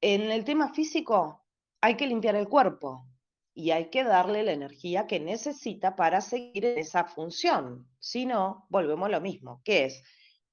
En 0.00 0.30
el 0.30 0.42
tema 0.42 0.72
físico 0.72 1.44
hay 1.82 1.98
que 1.98 2.06
limpiar 2.06 2.36
el 2.36 2.48
cuerpo, 2.48 3.06
y 3.54 3.70
hay 3.70 3.90
que 3.90 4.04
darle 4.04 4.42
la 4.42 4.52
energía 4.52 5.06
que 5.06 5.20
necesita 5.20 5.94
para 5.96 6.20
seguir 6.20 6.64
en 6.64 6.78
esa 6.78 7.04
función. 7.04 7.86
Si 7.98 8.26
no, 8.26 8.66
volvemos 8.70 9.06
a 9.06 9.12
lo 9.12 9.20
mismo, 9.20 9.60
que 9.64 9.84
es 9.84 10.02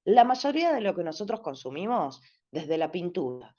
la 0.04 0.24
mayoría 0.24 0.74
de 0.74 0.82
lo 0.82 0.96
que 0.96 1.04
nosotros 1.04 1.40
consumimos, 1.42 2.22
desde 2.52 2.78
la 2.78 2.92
pintura, 2.92 3.56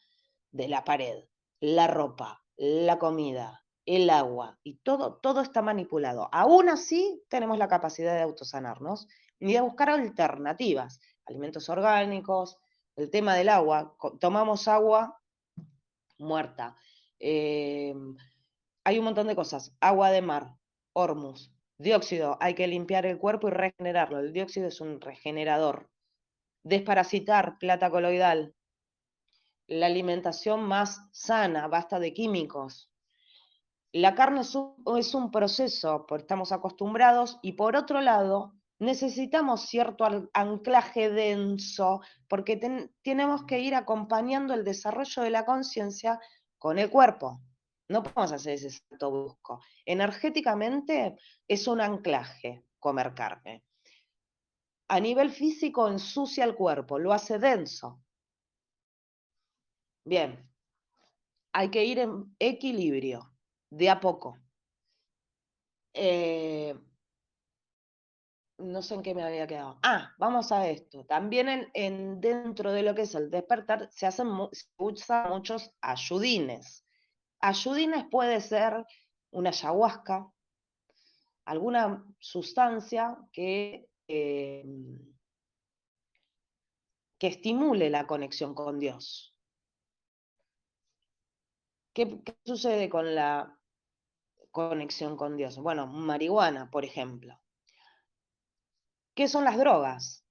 de 0.50 0.68
la 0.68 0.84
pared, 0.84 1.24
la 1.60 1.86
ropa, 1.86 2.42
la 2.56 2.98
comida, 2.98 3.64
el 3.86 4.10
agua 4.10 4.58
y 4.62 4.76
todo, 4.78 5.16
todo 5.16 5.40
está 5.40 5.62
manipulado. 5.62 6.28
Aún 6.32 6.68
así, 6.68 7.22
tenemos 7.28 7.56
la 7.56 7.68
capacidad 7.68 8.14
de 8.14 8.22
autosanarnos 8.22 9.08
y 9.38 9.52
de 9.52 9.60
buscar 9.60 9.90
alternativas, 9.90 11.00
alimentos 11.26 11.68
orgánicos, 11.68 12.58
el 12.96 13.10
tema 13.10 13.34
del 13.34 13.48
agua, 13.48 13.96
tomamos 14.20 14.68
agua 14.68 15.18
muerta. 16.18 16.76
Eh, 17.18 17.94
hay 18.84 18.98
un 18.98 19.04
montón 19.04 19.26
de 19.26 19.36
cosas, 19.36 19.74
agua 19.80 20.10
de 20.10 20.22
mar, 20.22 20.56
hormus, 20.92 21.52
dióxido, 21.78 22.36
hay 22.40 22.54
que 22.54 22.66
limpiar 22.66 23.06
el 23.06 23.18
cuerpo 23.18 23.48
y 23.48 23.52
regenerarlo. 23.52 24.18
El 24.18 24.32
dióxido 24.32 24.68
es 24.68 24.80
un 24.80 25.00
regenerador. 25.00 25.90
Desparasitar, 26.62 27.58
plata 27.58 27.90
coloidal, 27.90 28.54
la 29.70 29.86
alimentación 29.86 30.64
más 30.64 31.00
sana, 31.12 31.68
basta 31.68 32.00
de 32.00 32.12
químicos. 32.12 32.90
La 33.92 34.14
carne 34.14 34.40
es 34.40 35.14
un, 35.14 35.30
proceso, 35.30 36.06
porque 36.06 36.22
estamos 36.22 36.52
acostumbrados, 36.52 37.38
y 37.40 37.52
por 37.52 37.76
otro 37.76 38.00
lado, 38.00 38.52
necesitamos 38.78 39.62
cierto 39.62 40.04
anclaje 40.34 41.10
denso, 41.10 42.00
porque 42.28 42.56
tenemos 43.02 43.44
que 43.44 43.60
ir 43.60 43.74
acompañando 43.74 44.54
el 44.54 44.64
desarrollo 44.64 45.22
de 45.22 45.30
la 45.30 45.44
conciencia 45.44 46.18
con 46.58 46.78
el 46.78 46.90
cuerpo. 46.90 47.40
No 47.90 48.04
podemos 48.04 48.30
hacer 48.30 48.54
ese 48.54 48.70
salto 48.70 49.10
brusco. 49.10 49.60
Energéticamente 49.84 51.16
es 51.48 51.66
un 51.66 51.80
anclaje 51.80 52.64
comer 52.78 53.12
carne. 53.14 53.64
A 54.88 55.00
nivel 55.00 55.30
físico 55.30 55.88
ensucia 55.88 56.44
el 56.44 56.54
cuerpo, 56.54 57.00
lo 57.00 57.12
hace 57.12 57.40
denso. 57.40 58.00
Bien, 60.04 60.48
hay 61.52 61.68
que 61.68 61.84
ir 61.84 61.98
en 61.98 62.36
equilibrio, 62.38 63.34
de 63.70 63.90
a 63.90 63.98
poco. 63.98 64.38
Eh, 65.92 66.78
no 68.58 68.82
sé 68.82 68.94
en 68.94 69.02
qué 69.02 69.16
me 69.16 69.24
había 69.24 69.48
quedado. 69.48 69.80
Ah, 69.82 70.12
vamos 70.16 70.52
a 70.52 70.68
esto. 70.68 71.04
También 71.06 71.68
en, 71.74 72.20
dentro 72.20 72.70
de 72.70 72.84
lo 72.84 72.94
que 72.94 73.02
es 73.02 73.16
el 73.16 73.30
despertar 73.30 73.88
se 73.90 74.06
hacen 74.06 74.28
se 74.52 74.66
usan 74.76 75.30
muchos 75.30 75.74
ayudines. 75.80 76.84
Ayudines 77.40 78.04
puede 78.10 78.40
ser 78.40 78.84
una 79.30 79.50
ayahuasca, 79.50 80.30
alguna 81.44 82.04
sustancia 82.18 83.16
que, 83.32 83.88
em, 84.06 84.98
que 87.18 87.26
estimule 87.26 87.90
la 87.90 88.06
conexión 88.06 88.54
con 88.54 88.78
Dios. 88.78 89.34
¿Qué, 91.92 92.22
¿Qué 92.22 92.36
sucede 92.44 92.88
con 92.88 93.14
la 93.14 93.58
conexión 94.50 95.16
con 95.16 95.36
Dios? 95.36 95.58
Bueno, 95.58 95.86
marihuana, 95.86 96.70
por 96.70 96.84
ejemplo 96.84 97.40
¿Qué 99.20 99.28
son 99.28 99.44
las 99.44 99.58
drogas? 99.58 100.24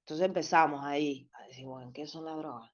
Entonces 0.00 0.26
empezamos 0.26 0.82
ahí 0.82 1.28
a 1.34 1.46
decir, 1.46 1.66
bueno, 1.66 1.92
¿qué 1.92 2.06
son 2.06 2.24
las 2.24 2.36
drogas? 2.38 2.70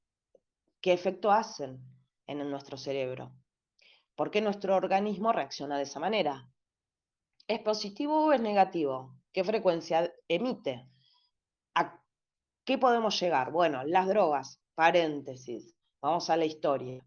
¿Qué 0.80 0.92
efecto 0.92 1.32
hacen 1.32 1.82
en 2.28 2.48
nuestro 2.50 2.76
cerebro? 2.76 3.32
¿Por 4.14 4.30
qué 4.30 4.40
nuestro 4.40 4.76
organismo 4.76 5.32
reacciona 5.32 5.76
de 5.76 5.84
esa 5.84 5.98
manera? 5.98 6.48
¿Es 7.46 7.60
positivo 7.60 8.26
o 8.26 8.32
es 8.32 8.40
negativo? 8.40 9.16
¿Qué 9.32 9.42
frecuencia 9.42 10.12
emite? 10.28 10.88
¿A 11.74 12.00
qué 12.64 12.78
podemos 12.78 13.18
llegar? 13.20 13.50
Bueno, 13.50 13.82
las 13.84 14.06
drogas, 14.06 14.60
paréntesis, 14.74 15.74
vamos 16.00 16.30
a 16.30 16.36
la 16.36 16.44
historia. 16.44 17.04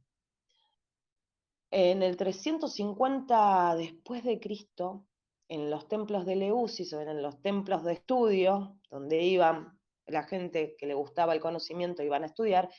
En 1.70 2.04
el 2.04 2.18
350 2.18 3.76
después 3.76 4.24
de 4.24 4.40
Cristo, 4.40 5.06
en 5.48 5.70
los 5.70 5.88
templos 5.88 6.26
de 6.26 6.38
Leusis 6.38 6.92
o 6.94 7.02
en 7.02 7.22
los 7.22 7.42
templos 7.42 7.84
de 7.84 7.94
estudio, 7.94 8.78
donde 8.90 9.22
iban 9.24 9.78
la 10.06 10.24
gente 10.24 10.76
que 10.78 10.86
le 10.86 10.94
gustaba 10.94 11.34
el 11.34 11.40
conocimiento, 11.40 12.04
iban 12.04 12.24
a 12.24 12.28
estudiar, 12.28 12.70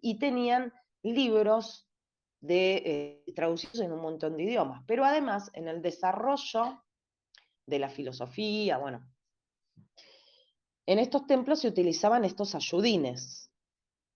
y 0.00 0.18
tenían 0.18 0.72
libros 1.02 1.88
de, 2.42 3.22
eh, 3.24 3.32
traducidos 3.34 3.80
en 3.80 3.92
un 3.92 4.02
montón 4.02 4.36
de 4.36 4.42
idiomas. 4.42 4.82
Pero 4.86 5.04
además, 5.04 5.50
en 5.54 5.68
el 5.68 5.80
desarrollo 5.80 6.84
de 7.66 7.78
la 7.78 7.88
filosofía, 7.88 8.76
bueno, 8.76 9.08
en 10.84 10.98
estos 10.98 11.26
templos 11.26 11.60
se 11.60 11.68
utilizaban 11.68 12.24
estos 12.24 12.54
ayudines, 12.54 13.50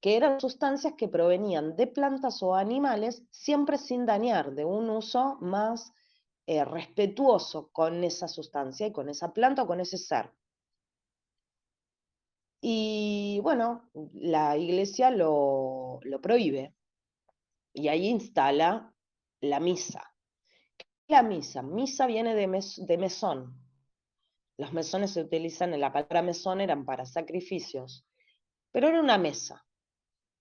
que 0.02 0.16
eran 0.16 0.40
sustancias 0.40 0.94
que 0.98 1.08
provenían 1.08 1.74
de 1.76 1.86
plantas 1.86 2.42
o 2.42 2.54
animales, 2.54 3.22
siempre 3.30 3.78
sin 3.78 4.04
dañar, 4.04 4.54
de 4.54 4.64
un 4.64 4.90
uso 4.90 5.38
más 5.40 5.92
eh, 6.46 6.64
respetuoso 6.64 7.70
con 7.72 8.04
esa 8.04 8.28
sustancia 8.28 8.86
y 8.86 8.92
con 8.92 9.08
esa 9.08 9.32
planta 9.32 9.62
o 9.62 9.66
con 9.66 9.80
ese 9.80 9.96
ser. 9.96 10.30
Y 12.60 13.40
bueno, 13.42 13.88
la 14.12 14.56
iglesia 14.56 15.10
lo, 15.10 16.00
prohíbe 16.20 16.75
y 17.76 17.88
ahí 17.88 18.08
instala 18.08 18.92
la 19.40 19.60
misa. 19.60 20.02
La 21.08 21.22
misa, 21.22 21.62
misa 21.62 22.06
viene 22.06 22.34
de, 22.34 22.64
de 22.78 22.98
mesón. 22.98 23.54
Los 24.56 24.72
mesones 24.72 25.12
se 25.12 25.20
utilizan, 25.20 25.74
en 25.74 25.80
la 25.80 25.92
palabra 25.92 26.22
mesón 26.22 26.60
eran 26.60 26.86
para 26.86 27.04
sacrificios, 27.04 28.06
pero 28.72 28.88
era 28.88 29.00
una 29.00 29.18
mesa. 29.18 29.64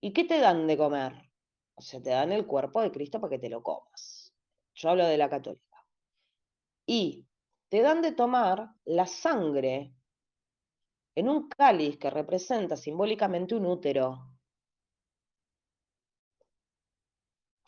¿Y 0.01 0.13
qué 0.13 0.23
te 0.23 0.39
dan 0.39 0.65
de 0.65 0.77
comer? 0.77 1.13
O 1.75 1.81
sea, 1.81 2.01
te 2.01 2.11
dan 2.11 2.31
el 2.31 2.47
cuerpo 2.47 2.81
de 2.81 2.91
Cristo 2.91 3.19
para 3.19 3.31
que 3.31 3.39
te 3.39 3.49
lo 3.49 3.61
comas. 3.61 4.33
Yo 4.73 4.89
hablo 4.89 5.05
de 5.05 5.17
la 5.17 5.29
católica 5.29 5.85
y 6.85 7.27
te 7.69 7.81
dan 7.81 8.01
de 8.01 8.13
tomar 8.13 8.69
la 8.85 9.05
sangre 9.07 9.93
en 11.15 11.29
un 11.29 11.49
cáliz 11.49 11.97
que 11.97 12.09
representa 12.09 12.77
simbólicamente 12.77 13.55
un 13.55 13.65
útero. 13.65 14.34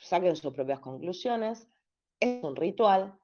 Saquen 0.07 0.37
sus 0.37 0.53
propias 0.53 0.79
conclusiones, 0.79 1.67
es 2.19 2.41
un 2.43 2.55
ritual 2.55 3.19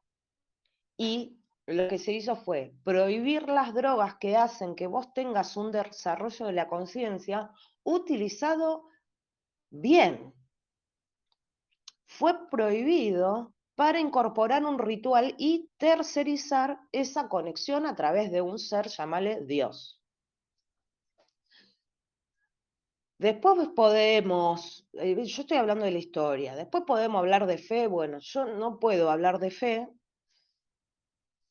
y 0.98 1.39
lo 1.65 1.88
que 1.88 1.98
se 1.98 2.12
hizo 2.12 2.36
fue 2.36 2.74
prohibir 2.84 3.48
las 3.48 3.74
drogas 3.74 4.15
que 4.15 4.36
hacen 4.36 4.76
que 4.76 4.88
vos 4.88 5.13
tengas 5.13 5.56
un 5.56 5.72
desarrollo 5.72 6.46
de 6.48 6.52
la 6.52 6.67
conciencia 6.67 7.52
utilizado 7.84 8.89
bien. 9.69 10.34
Fue 12.06 12.50
prohibido 12.50 13.54
para 13.76 14.02
incorporar 14.02 14.65
un 14.65 14.78
ritual 14.78 15.36
y 15.38 15.72
tercerizar 15.78 16.80
esa 16.91 17.30
conexión 17.30 17.86
a 17.86 17.96
través 17.96 18.30
de 18.30 18.41
un 18.41 18.60
ser, 18.60 18.89
llamale 18.89 19.41
Dios. 19.46 20.02
Después 23.23 23.69
podemos, 23.69 24.86
eh, 24.91 25.15
yo 25.15 25.41
estoy 25.43 25.55
hablando 25.55 25.86
de 25.86 25.91
la 25.91 25.97
historia, 25.97 26.57
después 26.57 26.83
podemos 26.86 27.19
hablar 27.19 27.47
de 27.47 27.57
fe, 27.57 27.88
bueno, 27.88 28.19
yo 28.19 28.43
no 28.43 28.81
puedo 28.81 29.09
hablar 29.09 29.39
de 29.39 29.49
fe, 29.49 29.88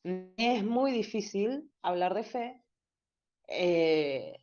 es 0.04 0.64
muy 0.64 0.92
difícil 0.92 1.72
hablar 1.80 2.12
de 2.12 2.24
fe, 2.24 2.62
eh, 3.48 4.36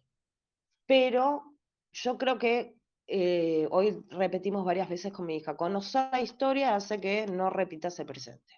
pero 0.87 1.53
yo 1.91 2.17
creo 2.17 2.39
que 2.39 2.73
eh, 3.05 3.67
hoy 3.69 4.03
repetimos 4.09 4.65
varias 4.65 4.89
veces 4.89 5.13
con 5.13 5.27
mi 5.27 5.35
hija, 5.35 5.55
conocer 5.55 6.09
la 6.11 6.21
historia 6.21 6.73
hace 6.73 6.99
que 6.99 7.27
no 7.27 7.51
repita 7.51 7.89
ese 7.89 8.05
presente. 8.05 8.55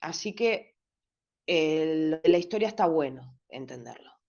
Así 0.00 0.34
que 0.34 0.76
la 1.46 2.38
historia 2.38 2.68
está 2.68 2.86
bueno 2.86 3.38
entenderlo. 3.50 4.19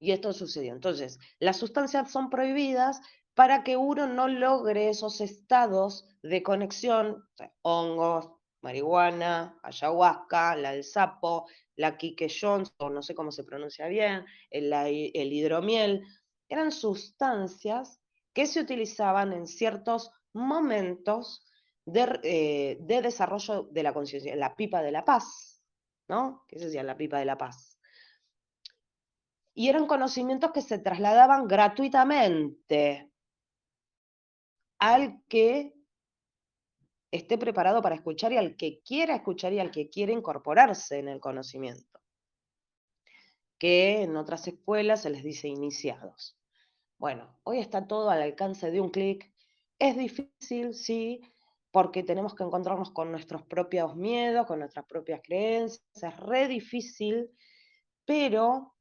Y 0.00 0.10
esto 0.10 0.32
sucedió. 0.32 0.72
Entonces, 0.72 1.20
las 1.38 1.58
sustancias 1.58 2.10
son 2.10 2.30
prohibidas 2.30 3.00
para 3.34 3.62
que 3.62 3.76
uno 3.76 4.08
no 4.08 4.26
logre 4.26 4.88
esos 4.88 5.20
estados 5.20 6.08
de 6.22 6.42
conexión, 6.42 7.24
hongos, 7.62 8.32
marihuana, 8.62 9.58
ayahuasca, 9.62 10.56
la 10.56 10.72
del 10.72 10.84
sapo, 10.84 11.46
la 11.76 11.96
Kike 11.96 12.28
Jones, 12.28 12.72
o 12.78 12.90
no 12.90 13.02
sé 13.02 13.14
cómo 13.14 13.30
se 13.30 13.44
pronuncia 13.44 13.86
bien, 13.86 14.24
el 14.50 15.32
hidromiel, 15.32 16.02
eran 16.48 16.72
sustancias 16.72 18.00
que 18.32 18.46
se 18.46 18.60
utilizaban 18.60 19.32
en 19.32 19.46
ciertos 19.46 20.10
momentos 20.32 21.46
eh, 21.86 22.78
de, 22.80 23.02
desarrollo 23.02 23.64
de 23.64 23.82
la 23.82 23.92
conciencia, 23.92 24.36
la 24.36 24.54
pipa 24.54 24.82
de 24.82 24.92
la 24.92 25.04
paz, 25.04 25.62
¿no? 26.08 26.44
¿Qué 26.48 26.58
se 26.58 26.66
decía 26.66 26.82
la 26.82 26.96
pipa 26.96 27.18
de 27.18 27.24
la 27.24 27.38
paz? 27.38 27.69
Y 29.60 29.68
eran 29.68 29.86
conocimientos 29.86 30.52
que 30.52 30.62
se 30.62 30.78
trasladaban 30.78 31.46
gratuitamente 31.46 33.12
al 34.78 35.22
que 35.28 35.74
esté 37.10 37.36
preparado 37.36 37.82
para 37.82 37.94
escuchar 37.94 38.32
y 38.32 38.38
al 38.38 38.56
que 38.56 38.80
quiera 38.80 39.14
escuchar 39.14 39.52
y 39.52 39.58
al 39.58 39.70
que 39.70 39.90
quiera 39.90 40.12
incorporarse 40.12 40.98
en 40.98 41.08
el 41.08 41.20
conocimiento, 41.20 42.00
que 43.58 44.00
en 44.00 44.16
otras 44.16 44.48
escuelas 44.48 45.02
se 45.02 45.10
les 45.10 45.22
dice 45.22 45.48
iniciados. 45.48 46.38
Bueno, 46.96 47.38
hoy 47.42 47.58
está 47.58 47.86
todo 47.86 48.08
al 48.08 48.22
alcance 48.22 48.70
de 48.70 48.80
un 48.80 48.88
clic 48.88 49.30
Es 49.78 49.94
difícil, 49.94 50.72
sí, 50.72 51.20
porque 51.70 52.02
tenemos 52.02 52.34
que 52.34 52.44
encontrarnos 52.44 52.92
con 52.92 53.10
nuestros 53.10 53.42
propios 53.42 53.94
miedos, 53.94 54.46
con 54.46 54.60
nuestras 54.60 54.86
propias 54.86 55.20
creencias, 55.22 55.84
es 56.02 56.16
re 56.16 56.48
difícil, 56.48 57.30
pero 58.06 58.74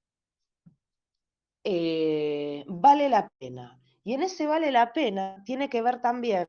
eh, 1.63 2.63
vale 2.67 3.09
la 3.09 3.29
pena. 3.39 3.79
Y 4.03 4.13
en 4.13 4.23
ese 4.23 4.47
vale 4.47 4.71
la 4.71 4.93
pena 4.93 5.43
tiene 5.45 5.69
que 5.69 5.81
ver 5.81 6.01
también, 6.01 6.47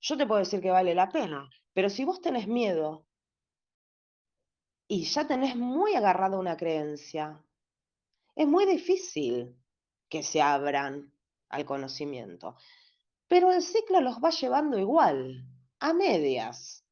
yo 0.00 0.16
te 0.16 0.26
puedo 0.26 0.40
decir 0.40 0.60
que 0.60 0.70
vale 0.70 0.94
la 0.94 1.08
pena, 1.08 1.48
pero 1.72 1.88
si 1.88 2.04
vos 2.04 2.20
tenés 2.20 2.46
miedo 2.46 3.06
y 4.86 5.04
ya 5.04 5.26
tenés 5.26 5.56
muy 5.56 5.94
agarrada 5.94 6.38
una 6.38 6.56
creencia, 6.56 7.42
es 8.34 8.46
muy 8.46 8.64
difícil 8.66 9.56
que 10.08 10.22
se 10.22 10.40
abran 10.40 11.12
al 11.48 11.64
conocimiento. 11.64 12.56
Pero 13.26 13.52
el 13.52 13.62
ciclo 13.62 14.00
los 14.00 14.18
va 14.18 14.30
llevando 14.30 14.78
igual, 14.78 15.44
a 15.80 15.92
medias, 15.92 16.84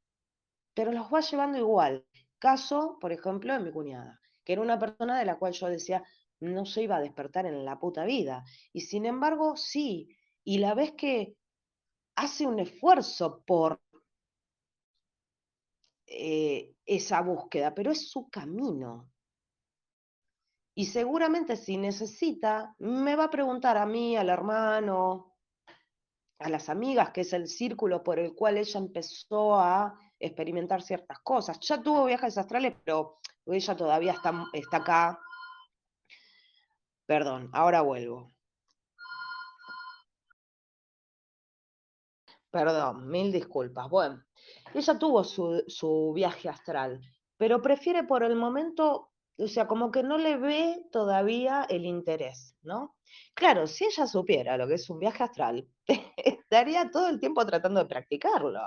pero 0.75 0.93
los 0.93 1.13
va 1.13 1.21
llevando 1.21 1.59
igual. 1.59 2.05
Caso, 2.39 2.99
por 3.01 3.13
ejemplo, 3.13 3.53
de 3.55 3.61
mi 3.61 3.73
cuñada, 3.73 4.21
que 4.45 4.53
era 4.53 4.63
una 4.63 4.79
persona 4.79 5.19
de 5.19 5.25
la 5.25 5.39
cual 5.39 5.53
yo 5.53 5.69
decía, 5.69 6.05
no 6.41 6.67
se 6.67 6.83
iba 6.83 6.97
a 6.97 7.01
despertar 7.01 7.47
en 7.47 7.65
la 7.65 7.79
puta 7.79 8.05
vida. 8.05 8.45
Y 8.73 8.83
sin 8.83 9.07
embargo, 9.07 9.57
sí. 9.57 10.09
Y 10.45 10.59
la 10.59 10.75
vez 10.75 10.93
que 10.93 11.37
hace 12.17 12.47
un 12.47 12.59
esfuerzo 12.61 13.43
por 13.47 13.81
eh, 16.07 16.75
esa 16.85 17.21
búsqueda, 17.21 17.75
pero 17.75 17.91
es 17.91 18.11
su 18.11 18.29
camino. 18.29 19.11
Y 20.75 20.87
seguramente 20.87 21.57
si 21.57 21.79
necesita, 21.79 22.75
me 22.79 23.17
va 23.17 23.25
a 23.25 23.31
preguntar 23.31 23.77
a 23.77 23.87
mí, 23.87 24.17
al 24.17 24.29
hermano, 24.29 25.37
a 26.39 26.49
las 26.49 26.69
amigas, 26.69 27.11
que 27.11 27.23
es 27.23 27.33
el 27.33 27.49
círculo 27.49 28.03
por 28.03 28.19
el 28.19 28.35
cual 28.35 28.59
ella 28.59 28.79
empezó 28.79 29.57
a 29.57 29.99
experimentar 30.19 30.83
ciertas 30.83 31.19
cosas. 31.21 31.59
Ya 31.61 31.83
tuvo 31.83 32.05
viajes 32.05 32.37
astrales, 32.37 32.75
pero 32.85 33.21
ella 33.47 33.77
todavía 33.77 34.13
está, 34.13 34.45
está 34.53 34.77
acá. 34.79 35.19
Perdón, 37.07 37.51
ahora 37.53 37.83
vuelvo. 37.83 38.33
Perdón, 42.51 43.09
mil 43.09 43.33
disculpas. 43.33 43.89
Bueno, 43.89 44.25
ella 44.75 44.99
tuvo 44.99 45.25
su, 45.25 45.63
su 45.67 46.13
viaje 46.15 46.49
astral, 46.49 47.01
pero 47.37 47.61
prefiere 47.63 48.05
por 48.05 48.23
el 48.23 48.37
momento 48.37 49.11
o 49.39 49.49
sea, 49.49 49.67
como 49.67 49.91
que 49.91 50.03
no 50.03 50.17
le 50.17 50.37
ve 50.37 50.87
todavía 50.91 51.67
el 51.69 51.85
interés, 51.85 52.57
¿no? 52.63 52.97
Claro, 53.35 53.67
si 53.67 53.85
ella 53.85 54.07
supiera 54.07 54.57
lo 54.57 54.67
que 54.67 54.75
es 54.75 54.89
un 54.89 54.99
viaje 54.99 55.23
astral, 55.23 55.69
estaría 56.17 56.91
todo 56.91 57.09
el 57.09 57.21
tiempo 57.21 57.45
tratando 57.45 57.81
de 57.81 57.87
practicarlo. 57.87 58.61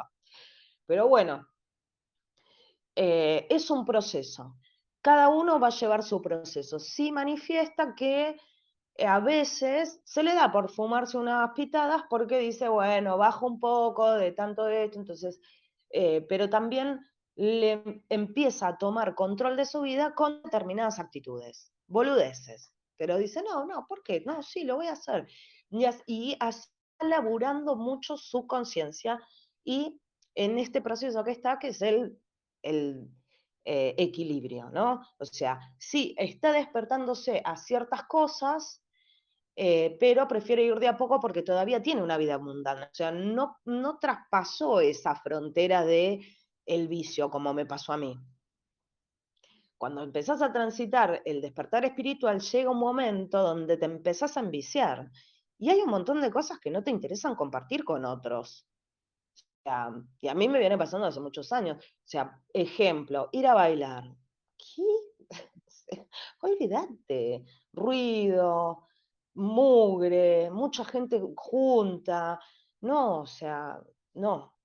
Pero 0.85 1.07
bueno, 1.07 1.47
eh, 2.95 3.47
es 3.49 3.69
un 3.71 3.83
proceso. 3.85 4.57
Cada 5.01 5.29
uno 5.29 5.59
va 5.59 5.67
a 5.67 5.71
llevar 5.71 6.03
su 6.03 6.21
proceso. 6.21 6.79
Sí 6.79 7.11
manifiesta 7.11 7.95
que 7.95 8.37
eh, 8.95 9.05
a 9.05 9.19
veces 9.19 10.01
se 10.03 10.23
le 10.23 10.33
da 10.33 10.51
por 10.51 10.69
fumarse 10.69 11.17
unas 11.17 11.51
pitadas 11.55 12.03
porque 12.09 12.37
dice, 12.39 12.67
bueno, 12.67 13.17
bajo 13.17 13.47
un 13.47 13.59
poco 13.59 14.11
de 14.13 14.31
tanto 14.31 14.65
de 14.65 14.85
esto, 14.85 14.99
entonces, 14.99 15.39
eh, 15.89 16.25
pero 16.27 16.49
también 16.49 16.99
le 17.35 18.03
empieza 18.09 18.67
a 18.67 18.77
tomar 18.77 19.15
control 19.15 19.55
de 19.55 19.65
su 19.65 19.81
vida 19.81 20.13
con 20.13 20.41
determinadas 20.43 20.99
actitudes, 20.99 21.71
boludeces. 21.87 22.73
Pero 22.97 23.17
dice, 23.17 23.41
no, 23.41 23.65
no, 23.65 23.85
¿por 23.87 24.03
qué? 24.03 24.21
No, 24.25 24.43
sí, 24.43 24.65
lo 24.65 24.75
voy 24.75 24.87
a 24.87 24.93
hacer. 24.93 25.27
Y, 25.69 25.85
y 26.05 26.35
así 26.41 26.67
está 26.99 27.07
laburando 27.07 27.77
mucho 27.77 28.17
su 28.17 28.45
conciencia 28.45 29.21
y 29.63 30.01
en 30.35 30.59
este 30.59 30.81
proceso 30.81 31.23
que 31.23 31.31
está, 31.31 31.59
que 31.59 31.69
es 31.69 31.81
el, 31.81 32.19
el 32.61 33.09
eh, 33.65 33.95
equilibrio, 33.97 34.69
¿no? 34.71 35.01
O 35.17 35.25
sea, 35.25 35.59
sí, 35.77 36.15
está 36.17 36.51
despertándose 36.51 37.41
a 37.43 37.55
ciertas 37.57 38.03
cosas, 38.03 38.81
eh, 39.55 39.97
pero 39.99 40.27
prefiere 40.27 40.63
ir 40.63 40.79
de 40.79 40.87
a 40.87 40.97
poco 40.97 41.19
porque 41.19 41.41
todavía 41.41 41.83
tiene 41.83 42.01
una 42.01 42.17
vida 42.17 42.37
mundana. 42.37 42.85
O 42.85 42.95
sea, 42.95 43.11
no, 43.11 43.57
no 43.65 43.99
traspasó 43.99 44.79
esa 44.79 45.15
frontera 45.15 45.85
de 45.85 46.21
el 46.65 46.87
vicio, 46.87 47.29
como 47.29 47.53
me 47.53 47.65
pasó 47.65 47.93
a 47.93 47.97
mí. 47.97 48.17
Cuando 49.77 50.03
empezás 50.03 50.41
a 50.41 50.51
transitar 50.51 51.21
el 51.25 51.41
despertar 51.41 51.85
espiritual, 51.85 52.39
llega 52.41 52.69
un 52.71 52.79
momento 52.79 53.41
donde 53.41 53.77
te 53.77 53.85
empezás 53.85 54.37
a 54.37 54.41
enviciar. 54.41 55.09
Y 55.57 55.69
hay 55.69 55.81
un 55.81 55.89
montón 55.89 56.21
de 56.21 56.31
cosas 56.31 56.59
que 56.59 56.71
no 56.71 56.83
te 56.83 56.91
interesan 56.91 57.35
compartir 57.35 57.83
con 57.83 58.05
otros. 58.05 58.67
Y 60.21 60.27
a 60.27 60.33
mí 60.33 60.47
me 60.47 60.59
viene 60.59 60.77
pasando 60.77 61.07
hace 61.07 61.19
muchos 61.19 61.51
años. 61.51 61.77
O 61.77 62.07
sea, 62.07 62.41
ejemplo, 62.53 63.29
ir 63.31 63.47
a 63.47 63.53
bailar. 63.53 64.03
¿Qué? 64.57 64.83
Olvídate. 66.41 67.45
Ruido, 67.73 68.87
mugre, 69.35 70.49
mucha 70.51 70.83
gente 70.85 71.21
junta. 71.35 72.39
No, 72.81 73.21
o 73.21 73.27
sea, 73.27 73.79
no. 74.13 74.55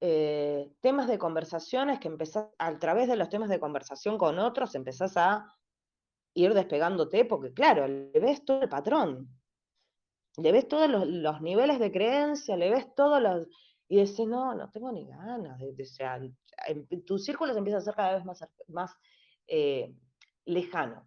Eh, 0.00 0.72
temas 0.80 1.06
de 1.06 1.18
conversaciones 1.18 2.00
que 2.00 2.08
empezás, 2.08 2.48
a 2.58 2.78
través 2.78 3.08
de 3.08 3.16
los 3.16 3.28
temas 3.28 3.48
de 3.48 3.60
conversación 3.60 4.18
con 4.18 4.38
otros, 4.38 4.74
empezás 4.74 5.16
a 5.16 5.46
ir 6.34 6.54
despegándote, 6.54 7.24
porque 7.24 7.52
claro, 7.52 7.86
le 7.86 8.18
ves 8.18 8.44
todo 8.44 8.62
el 8.62 8.68
patrón, 8.68 9.28
le 10.38 10.50
ves 10.50 10.66
todos 10.66 10.88
los, 10.90 11.40
niveles 11.40 11.78
de 11.78 11.92
creencia, 11.92 12.56
le 12.56 12.70
ves 12.70 12.94
todos 12.94 13.22
los... 13.22 13.46
Y 13.92 14.00
dices, 14.00 14.26
no, 14.26 14.54
no 14.54 14.70
tengo 14.70 14.90
ni 14.90 15.06
ganas. 15.06 15.58
De, 15.58 15.82
o 15.82 15.84
sea, 15.84 16.18
tu 17.04 17.18
círculo 17.18 17.52
se 17.52 17.58
empieza 17.58 17.76
a 17.76 17.80
hacer 17.80 17.94
cada 17.94 18.14
vez 18.14 18.24
más, 18.24 18.42
más 18.68 18.96
eh, 19.46 19.94
lejano 20.46 21.06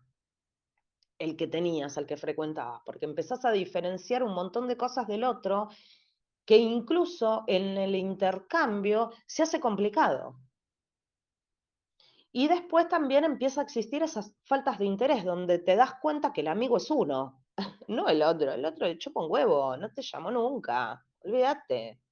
el 1.18 1.36
que 1.36 1.48
tenías, 1.48 1.98
el 1.98 2.06
que 2.06 2.16
frecuentabas, 2.16 2.84
porque 2.86 3.06
empezás 3.06 3.44
a 3.44 3.52
diferenciar 3.52 4.22
un 4.22 4.36
montón 4.36 4.68
de 4.68 4.78
cosas 4.78 5.08
del 5.08 5.24
otro 5.24 5.70
que 6.46 6.58
incluso 6.58 7.44
en 7.48 7.76
el 7.76 7.96
intercambio 7.96 9.12
se 9.26 9.42
hace 9.42 9.60
complicado. 9.60 10.38
Y 12.32 12.48
después 12.48 12.88
también 12.88 13.24
empieza 13.24 13.62
a 13.62 13.64
existir 13.64 14.04
esas 14.04 14.36
faltas 14.44 14.78
de 14.78 14.86
interés, 14.86 15.26
donde 15.26 15.58
te 15.58 15.76
das 15.76 15.96
cuenta 16.00 16.32
que 16.32 16.42
el 16.42 16.50
amigo 16.50 16.78
es 16.78 16.92
uno, 16.92 17.46
no 17.88 18.08
el 18.10 18.22
otro. 18.22 18.52
El 18.52 18.64
otro 18.64 18.86
le 18.86 19.00
chupa 19.00 19.24
un 19.24 19.32
huevo, 19.32 19.76
no 19.76 19.92
te 19.92 20.04
llamó 20.04 20.30
nunca, 20.30 21.04
olvídate. 21.22 22.05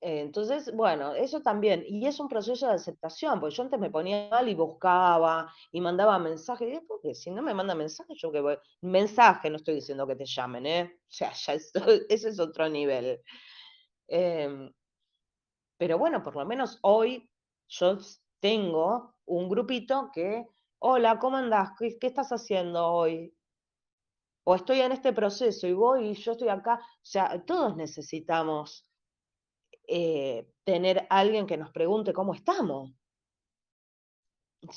Entonces, 0.00 0.70
bueno, 0.74 1.14
eso 1.14 1.40
también, 1.40 1.82
y 1.86 2.06
es 2.06 2.20
un 2.20 2.28
proceso 2.28 2.68
de 2.68 2.74
aceptación, 2.74 3.40
porque 3.40 3.54
yo 3.54 3.62
antes 3.62 3.80
me 3.80 3.90
ponía 3.90 4.28
mal 4.30 4.48
y 4.48 4.54
buscaba 4.54 5.50
y 5.72 5.80
mandaba 5.80 6.18
mensajes, 6.18 6.80
porque 6.86 7.14
si 7.14 7.30
no 7.30 7.42
me 7.42 7.54
manda 7.54 7.74
mensajes, 7.74 8.16
yo 8.20 8.30
que 8.30 8.40
voy, 8.40 8.58
mensaje, 8.82 9.48
no 9.48 9.56
estoy 9.56 9.76
diciendo 9.76 10.06
que 10.06 10.16
te 10.16 10.26
llamen, 10.26 10.66
¿eh? 10.66 10.98
O 11.00 11.12
sea, 11.12 11.32
ya 11.46 11.54
ese 11.54 12.28
es 12.28 12.38
otro 12.38 12.68
nivel. 12.68 13.20
Em, 14.08 14.70
pero 15.78 15.98
bueno, 15.98 16.22
por 16.22 16.36
lo 16.36 16.44
menos 16.44 16.78
hoy 16.82 17.28
yo 17.68 17.98
tengo 18.40 19.14
un 19.24 19.48
grupito 19.48 20.10
que, 20.12 20.46
hola, 20.78 21.18
¿cómo 21.18 21.38
andás? 21.38 21.70
¿Qué, 21.78 21.98
qué 21.98 22.06
estás 22.08 22.30
haciendo 22.30 22.86
hoy? 22.86 23.34
O 24.44 24.54
estoy 24.54 24.80
en 24.80 24.92
este 24.92 25.12
proceso 25.12 25.66
y 25.66 25.72
voy 25.72 26.08
y 26.10 26.14
yo 26.14 26.32
estoy 26.32 26.48
acá. 26.48 26.74
O 26.80 27.04
sea, 27.04 27.44
todos 27.44 27.76
necesitamos 27.76 28.85
eh, 29.86 30.48
tener 30.64 31.06
alguien 31.10 31.46
que 31.46 31.56
nos 31.56 31.70
pregunte 31.70 32.12
cómo 32.12 32.34
estamos. 32.34 32.92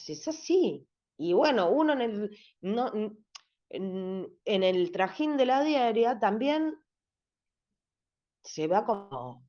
Es 0.08 0.28
así. 0.28 0.88
Y 1.18 1.34
bueno, 1.34 1.70
uno 1.70 1.94
en 1.94 2.02
el, 2.02 2.38
no, 2.62 2.92
trajín 4.92 5.38
de 5.38 5.46
la 5.46 5.64
diaria 5.64 6.20
también 6.20 6.80
se 8.44 8.68
va 8.68 8.86
como 8.86 9.46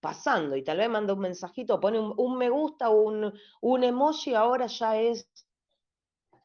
pasando 0.00 0.56
y 0.56 0.64
tal 0.64 0.78
vez 0.78 0.88
manda 0.90 1.14
un 1.14 1.20
mensajito, 1.20 1.78
pone 1.78 1.98
un, 2.00 2.36
me 2.36 2.50
gusta, 2.50 2.90
un, 2.90 3.32
un 3.60 3.84
emoji, 3.84 4.34
ahora 4.34 4.66
ya 4.66 4.98
es, 4.98 5.30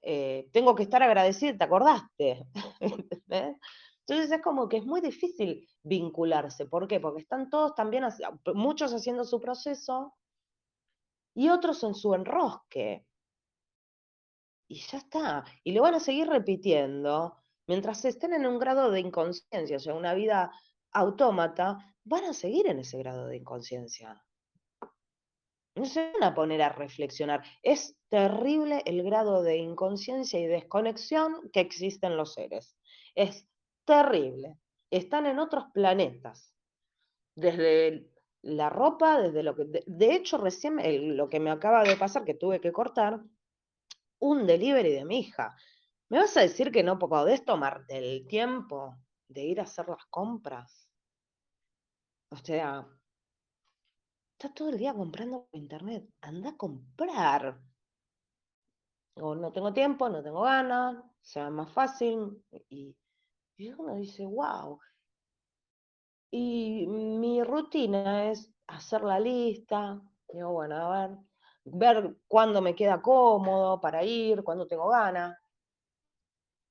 eh, 0.04 0.48
tengo 0.54 0.76
que 0.76 0.84
estar 0.84 1.02
agradecida, 1.02 1.58
¿te 1.58 1.64
acordaste? 1.64 2.46
Entonces 4.08 4.32
es 4.32 4.42
como 4.42 4.70
que 4.70 4.78
es 4.78 4.86
muy 4.86 5.02
difícil 5.02 5.68
vincularse. 5.84 6.66
¿Por 6.66 6.88
qué? 6.88 7.02
Porque 7.02 7.22
están 7.22 7.50
todos 7.50 7.76
también, 7.76 8.06
muchos 8.54 8.94
haciendo 8.94 9.26
su 9.26 9.42
proceso 9.42 10.16
y 11.36 11.50
otros 11.50 11.84
en 11.84 11.94
su 11.94 12.14
enrosque. 12.14 13.06
Y 14.70 14.80
ya 14.80 15.00
está. 15.00 15.44
Y 15.64 15.74
lo 15.74 15.82
van 15.82 15.96
a 15.96 16.00
seguir 16.00 16.28
repitiendo. 16.30 17.36
Mientras 17.68 18.06
estén 18.06 18.34
en 18.34 18.46
un 18.46 18.60
grado 18.60 18.92
de 18.92 19.02
inconsciencia, 19.02 19.76
o 19.76 19.80
sea, 19.80 19.94
una 19.94 20.14
vida 20.14 20.52
autómata, 20.94 21.78
van 22.06 22.24
a 22.24 22.34
seguir 22.34 22.68
en 22.68 22.80
ese 22.80 22.98
grado 23.00 23.28
de 23.28 23.36
inconsciencia. 23.36 24.24
No 25.76 25.86
se 25.86 26.14
van 26.14 26.24
a 26.24 26.34
poner 26.34 26.62
a 26.62 26.70
reflexionar. 26.70 27.44
Es 27.62 27.98
terrible 28.08 28.84
el 28.86 29.04
grado 29.04 29.44
de 29.44 29.58
inconsciencia 29.58 30.40
y 30.40 30.48
desconexión 30.48 31.50
que 31.52 31.60
existe 31.60 32.08
en 32.08 32.16
los 32.16 32.34
seres. 32.34 32.78
Es 33.14 33.48
terrible. 33.88 34.60
están 34.92 35.26
en 35.26 35.40
otros 35.40 35.66
planetas. 35.74 36.54
Desde 37.36 38.12
la 38.44 38.70
ropa, 38.70 39.20
desde 39.20 39.44
lo 39.44 39.56
que... 39.56 39.66
De, 39.86 40.14
hecho, 40.14 40.38
recién 40.38 40.78
lo 41.18 41.28
que 41.28 41.40
me 41.40 41.50
acaba 41.50 41.84
de 41.84 41.98
pasar, 41.98 42.24
que 42.24 42.34
tuve 42.34 42.62
que 42.62 42.72
cortar, 42.72 43.20
un 44.20 44.46
delivery 44.46 44.92
de 44.92 45.06
mi 45.06 45.20
hija. 45.20 45.56
¿Me 46.10 46.20
vas 46.20 46.36
a 46.38 46.42
decir 46.42 46.72
que 46.72 46.84
no 46.84 47.00
podés 47.00 47.44
tomarte 47.44 47.98
el 47.98 48.28
tiempo 48.28 48.98
de 49.28 49.44
ir 49.44 49.60
a 49.60 49.64
hacer 49.64 49.88
las 49.90 50.06
compras? 50.10 50.90
O 52.30 52.38
sea, 52.38 52.88
está 54.34 54.54
todo 54.54 54.70
el 54.70 54.78
día 54.78 54.94
comprando 54.94 55.48
por 55.50 55.60
internet. 55.60 56.10
Anda 56.22 56.52
a 56.52 56.58
comprar. 56.58 57.60
O 59.16 59.36
no 59.36 59.52
tengo 59.52 59.74
tiempo, 59.74 60.10
no 60.10 60.22
tengo 60.22 60.42
ganas, 60.42 61.04
sea 61.22 61.50
más 61.50 61.72
fácil. 61.72 62.44
Y, 62.70 62.96
y 63.58 63.70
uno 63.72 63.96
dice, 63.96 64.26
wow. 64.26 64.80
Y 66.32 66.86
mi 66.88 67.44
rutina 67.44 68.30
es 68.30 68.54
hacer 68.68 69.02
la 69.02 69.20
lista. 69.20 70.02
Digo, 70.28 70.52
bueno, 70.52 70.76
a 70.76 71.08
ver, 71.08 71.18
ver 71.66 72.18
cuándo 72.28 72.62
me 72.62 72.76
queda 72.76 73.02
cómodo 73.02 73.82
para 73.82 74.04
ir, 74.04 74.44
cuándo 74.44 74.68
tengo 74.68 74.90
ganas, 74.90 75.38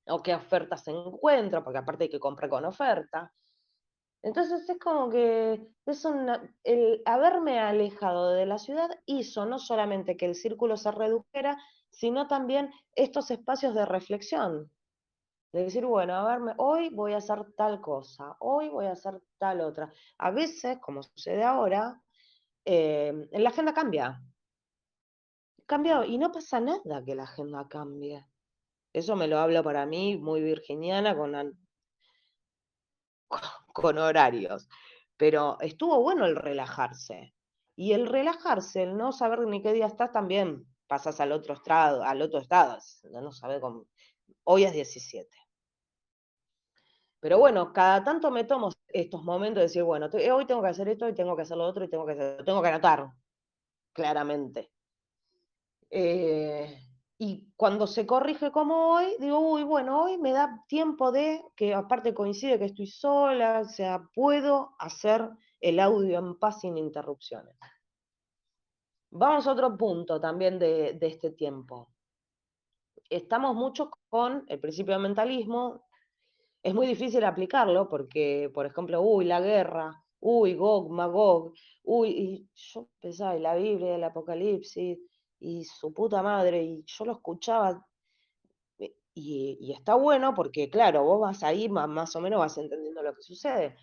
o 0.08 0.22
qué 0.22 0.34
ofertas 0.34 0.86
encuentro, 0.88 1.64
porque 1.64 1.78
aparte 1.78 2.04
hay 2.04 2.10
que 2.10 2.20
comprar 2.20 2.48
con 2.48 2.64
oferta. 2.64 3.32
Entonces 4.22 4.68
es 4.68 4.78
como 4.78 5.10
que 5.10 5.68
es 5.86 6.04
el 6.64 7.02
haberme 7.04 7.58
alejado 7.60 8.32
de 8.32 8.46
la 8.46 8.58
ciudad 8.58 8.90
hizo 9.06 9.46
no 9.46 9.58
solamente 9.58 10.16
que 10.16 10.26
el 10.26 10.34
círculo 10.34 10.76
se 10.76 10.90
redujera, 10.90 11.56
sino 11.90 12.26
también 12.26 12.70
estos 12.94 13.30
espacios 13.30 13.74
de 13.74 13.86
reflexión. 13.86 14.70
De 15.56 15.64
decir, 15.64 15.86
bueno, 15.86 16.12
a 16.12 16.36
ver, 16.36 16.54
hoy 16.58 16.90
voy 16.90 17.14
a 17.14 17.16
hacer 17.16 17.42
tal 17.56 17.80
cosa, 17.80 18.36
hoy 18.40 18.68
voy 18.68 18.84
a 18.84 18.92
hacer 18.92 19.22
tal 19.38 19.62
otra. 19.62 19.90
A 20.18 20.30
veces, 20.30 20.76
como 20.80 21.02
sucede 21.02 21.42
ahora, 21.44 21.98
eh, 22.66 23.26
la 23.32 23.48
agenda 23.48 23.72
cambia. 23.72 24.22
Cambia 25.64 26.04
y 26.04 26.18
no 26.18 26.30
pasa 26.30 26.60
nada 26.60 27.02
que 27.02 27.14
la 27.14 27.22
agenda 27.22 27.66
cambie. 27.68 28.26
Eso 28.92 29.16
me 29.16 29.28
lo 29.28 29.38
hablo 29.38 29.64
para 29.64 29.86
mí, 29.86 30.18
muy 30.18 30.42
virginiana, 30.42 31.16
con, 31.16 31.58
con 33.72 33.96
horarios. 33.96 34.68
Pero 35.16 35.56
estuvo 35.60 36.02
bueno 36.02 36.26
el 36.26 36.36
relajarse. 36.36 37.34
Y 37.74 37.94
el 37.94 38.08
relajarse, 38.08 38.82
el 38.82 38.98
no 38.98 39.10
saber 39.10 39.38
ni 39.46 39.62
qué 39.62 39.72
día 39.72 39.86
estás, 39.86 40.12
también 40.12 40.66
pasas 40.86 41.18
al 41.18 41.32
otro 41.32 41.54
estado, 41.54 42.02
al 42.02 42.20
otro 42.20 42.40
estado, 42.40 42.76
no 43.04 43.32
sabe 43.32 43.58
cómo. 43.58 43.86
Hoy 44.44 44.64
es 44.64 44.74
17. 44.74 45.45
Pero 47.26 47.40
bueno, 47.40 47.72
cada 47.72 48.04
tanto 48.04 48.30
me 48.30 48.44
tomo 48.44 48.70
estos 48.86 49.24
momentos 49.24 49.56
de 49.56 49.62
decir, 49.62 49.82
bueno, 49.82 50.08
hoy 50.32 50.46
tengo 50.46 50.62
que 50.62 50.68
hacer 50.68 50.88
esto, 50.88 51.08
y 51.08 51.12
tengo 51.12 51.34
que 51.34 51.42
hacer 51.42 51.56
lo 51.56 51.64
otro, 51.64 51.82
y 51.82 51.88
tengo 51.88 52.06
que 52.06 52.12
hacer, 52.12 52.44
tengo 52.44 52.62
que 52.62 52.68
anotar, 52.68 53.10
claramente. 53.92 54.70
Eh, 55.90 56.80
y 57.18 57.52
cuando 57.56 57.88
se 57.88 58.06
corrige 58.06 58.52
como 58.52 58.92
hoy, 58.92 59.16
digo, 59.18 59.40
uy, 59.40 59.64
bueno, 59.64 60.04
hoy 60.04 60.18
me 60.18 60.30
da 60.30 60.64
tiempo 60.68 61.10
de, 61.10 61.42
que 61.56 61.74
aparte 61.74 62.14
coincide 62.14 62.60
que 62.60 62.66
estoy 62.66 62.86
sola, 62.86 63.62
o 63.64 63.68
sea, 63.68 64.08
puedo 64.14 64.76
hacer 64.78 65.28
el 65.60 65.80
audio 65.80 66.20
en 66.20 66.38
paz 66.38 66.60
sin 66.60 66.78
interrupciones. 66.78 67.56
Vamos 69.10 69.48
a 69.48 69.50
otro 69.50 69.76
punto 69.76 70.20
también 70.20 70.60
de, 70.60 70.92
de 70.92 71.06
este 71.08 71.32
tiempo. 71.32 71.90
Estamos 73.10 73.56
mucho 73.56 73.90
con 74.08 74.44
el 74.46 74.60
principio 74.60 74.94
de 74.94 75.00
mentalismo, 75.00 75.85
es 76.66 76.74
muy 76.74 76.88
difícil 76.88 77.22
aplicarlo 77.22 77.88
porque, 77.88 78.50
por 78.52 78.66
ejemplo, 78.66 79.00
uy, 79.00 79.24
la 79.24 79.40
guerra, 79.40 80.02
uy, 80.18 80.54
Gog, 80.54 80.90
Magog, 80.90 81.52
uy, 81.84 82.08
y 82.08 82.50
yo 82.54 82.88
pensaba 83.00 83.36
en 83.36 83.44
la 83.44 83.54
Biblia, 83.54 83.94
el 83.94 84.02
Apocalipsis, 84.02 84.98
y 85.38 85.64
su 85.64 85.94
puta 85.94 86.22
madre, 86.22 86.64
y 86.64 86.84
yo 86.84 87.04
lo 87.04 87.12
escuchaba, 87.12 87.86
eh, 88.80 88.96
y, 89.14 89.72
está 89.72 89.94
bueno 89.94 90.34
porque, 90.34 90.68
claro, 90.68 91.04
vos 91.04 91.20
vas 91.20 91.44
ahí, 91.44 91.68
más, 91.68 91.88
más 91.88 92.16
o 92.16 92.20
menos 92.20 92.40
vas 92.40 92.58
entendiendo 92.58 93.00
lo 93.00 93.14
que 93.14 93.22
sucede. 93.22 93.76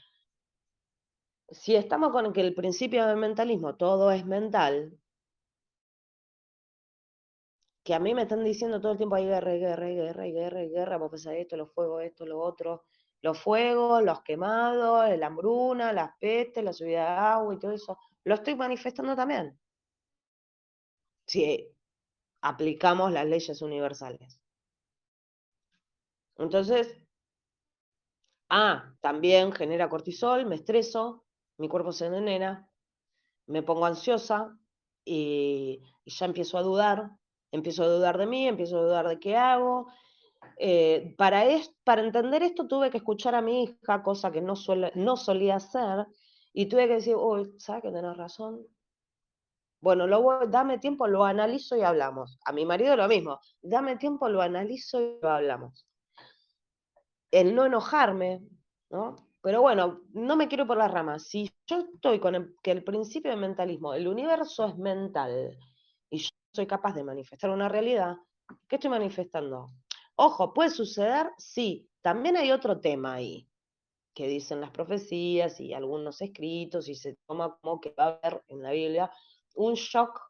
Si 1.51 1.75
estamos 1.75 2.11
con 2.11 2.33
que 2.33 2.41
el 2.41 2.53
principio 2.53 3.05
del 3.05 3.15
mentalismo 3.15 3.77
todo 3.77 4.11
es 4.11 4.25
mental, 4.25 4.91
que 7.83 7.93
a 7.93 7.99
mí 7.99 8.13
me 8.15 8.23
están 8.23 8.43
diciendo 8.43 8.79
todo 8.79 8.93
el 8.93 8.97
tiempo 8.97 9.15
hay 9.15 9.25
guerra, 9.25 9.53
guerra, 9.53 9.87
guerra, 9.87 10.23
hay 10.23 10.31
guerra, 10.31 10.59
hay 10.59 10.69
guerra, 10.69 10.97
vos 10.97 11.11
pensás 11.11 11.33
esto, 11.35 11.57
los 11.57 11.71
fuegos, 11.73 12.03
esto, 12.03 12.25
lo 12.25 12.39
otro, 12.39 12.85
los 13.21 13.37
fuegos, 13.39 14.03
los 14.03 14.21
quemados, 14.21 15.17
la 15.17 15.27
hambruna, 15.27 15.91
las 15.91 16.11
pestes, 16.19 16.63
la 16.63 16.73
subida 16.73 17.01
de 17.01 17.17
agua 17.17 17.53
y 17.53 17.59
todo 17.59 17.71
eso, 17.71 17.97
lo 18.23 18.35
estoy 18.35 18.55
manifestando 18.55 19.15
también. 19.15 19.59
Si 21.27 21.69
aplicamos 22.41 23.11
las 23.11 23.25
leyes 23.25 23.61
universales. 23.61 24.39
Entonces, 26.37 27.01
ah, 28.49 28.93
también 29.01 29.51
genera 29.51 29.89
cortisol, 29.89 30.45
me 30.45 30.55
estreso, 30.55 31.25
mi 31.57 31.67
cuerpo 31.69 31.91
se 31.91 32.07
envenena, 32.07 32.69
me 33.47 33.61
pongo 33.61 33.85
ansiosa 33.85 34.57
y 35.05 35.81
ya 36.05 36.25
empiezo 36.25 36.57
a 36.57 36.63
dudar, 36.63 37.11
empiezo 37.53 37.83
a 37.83 37.87
dudar 37.87 38.17
de 38.17 38.25
mí, 38.25 38.47
empiezo 38.47 38.79
a 38.79 38.81
dudar 38.81 39.07
de 39.07 39.19
qué 39.19 39.37
hago. 39.37 39.87
Eh, 40.57 41.15
para, 41.17 41.45
para 41.83 42.03
entender 42.03 42.43
esto 42.43 42.67
tuve 42.67 42.89
que 42.89 42.97
escuchar 42.97 43.35
a 43.35 43.41
mi 43.41 43.63
hija, 43.63 44.03
cosa 44.03 44.31
que 44.31 44.41
no, 44.41 44.55
no 44.95 45.17
solía 45.17 45.55
hacer, 45.55 46.07
y 46.51 46.65
tuve 46.65 46.87
que 46.87 46.95
decir, 46.95 47.15
uy, 47.15 47.53
¿sabes 47.59 47.83
que 47.83 47.91
tenés 47.91 48.17
razón? 48.17 48.65
Bueno, 49.79 50.07
luego 50.07 50.47
dame 50.47 50.79
tiempo, 50.79 51.07
lo 51.07 51.25
analizo 51.25 51.77
y 51.77 51.81
hablamos. 51.81 52.39
A 52.45 52.51
mi 52.51 52.65
marido 52.65 52.95
lo 52.95 53.07
mismo, 53.07 53.39
dame 53.61 53.97
tiempo, 53.97 54.27
lo 54.29 54.41
analizo 54.41 54.99
y 54.99 55.19
lo 55.21 55.29
hablamos. 55.29 55.85
El 57.31 57.53
no 57.53 57.65
enojarme, 57.65 58.41
¿no? 58.89 59.15
Pero 59.41 59.61
bueno, 59.61 60.01
no 60.13 60.35
me 60.37 60.47
quiero 60.47 60.65
por 60.65 60.77
las 60.77 60.91
ramas. 60.91 61.27
Si 61.27 61.51
yo 61.67 61.79
estoy 61.79 62.19
con 62.19 62.55
que 62.63 62.71
el 62.71 62.83
principio 62.83 63.29
de 63.29 63.37
mentalismo, 63.37 63.93
el 63.93 64.07
universo 64.07 64.65
es 64.65 64.77
mental, 64.77 65.57
y 66.09 66.19
yo 66.19 66.29
soy 66.53 66.67
capaz 66.67 66.93
de 66.93 67.03
manifestar 67.03 67.49
una 67.49 67.67
realidad, 67.67 68.17
¿qué 68.67 68.75
estoy 68.75 68.91
manifestando? 68.91 69.71
Ojo, 70.15 70.53
¿puede 70.53 70.69
suceder? 70.69 71.31
Sí. 71.37 71.89
También 72.01 72.37
hay 72.37 72.51
otro 72.51 72.79
tema 72.79 73.15
ahí, 73.15 73.49
que 74.13 74.27
dicen 74.27 74.61
las 74.61 74.69
profecías 74.69 75.59
y 75.59 75.73
algunos 75.73 76.21
escritos, 76.21 76.87
y 76.89 76.95
se 76.95 77.17
toma 77.25 77.57
como 77.61 77.81
que 77.81 77.91
va 77.97 78.05
a 78.05 78.19
haber 78.21 78.43
en 78.49 78.61
la 78.61 78.71
Biblia 78.71 79.11
un 79.55 79.73
shock, 79.73 80.21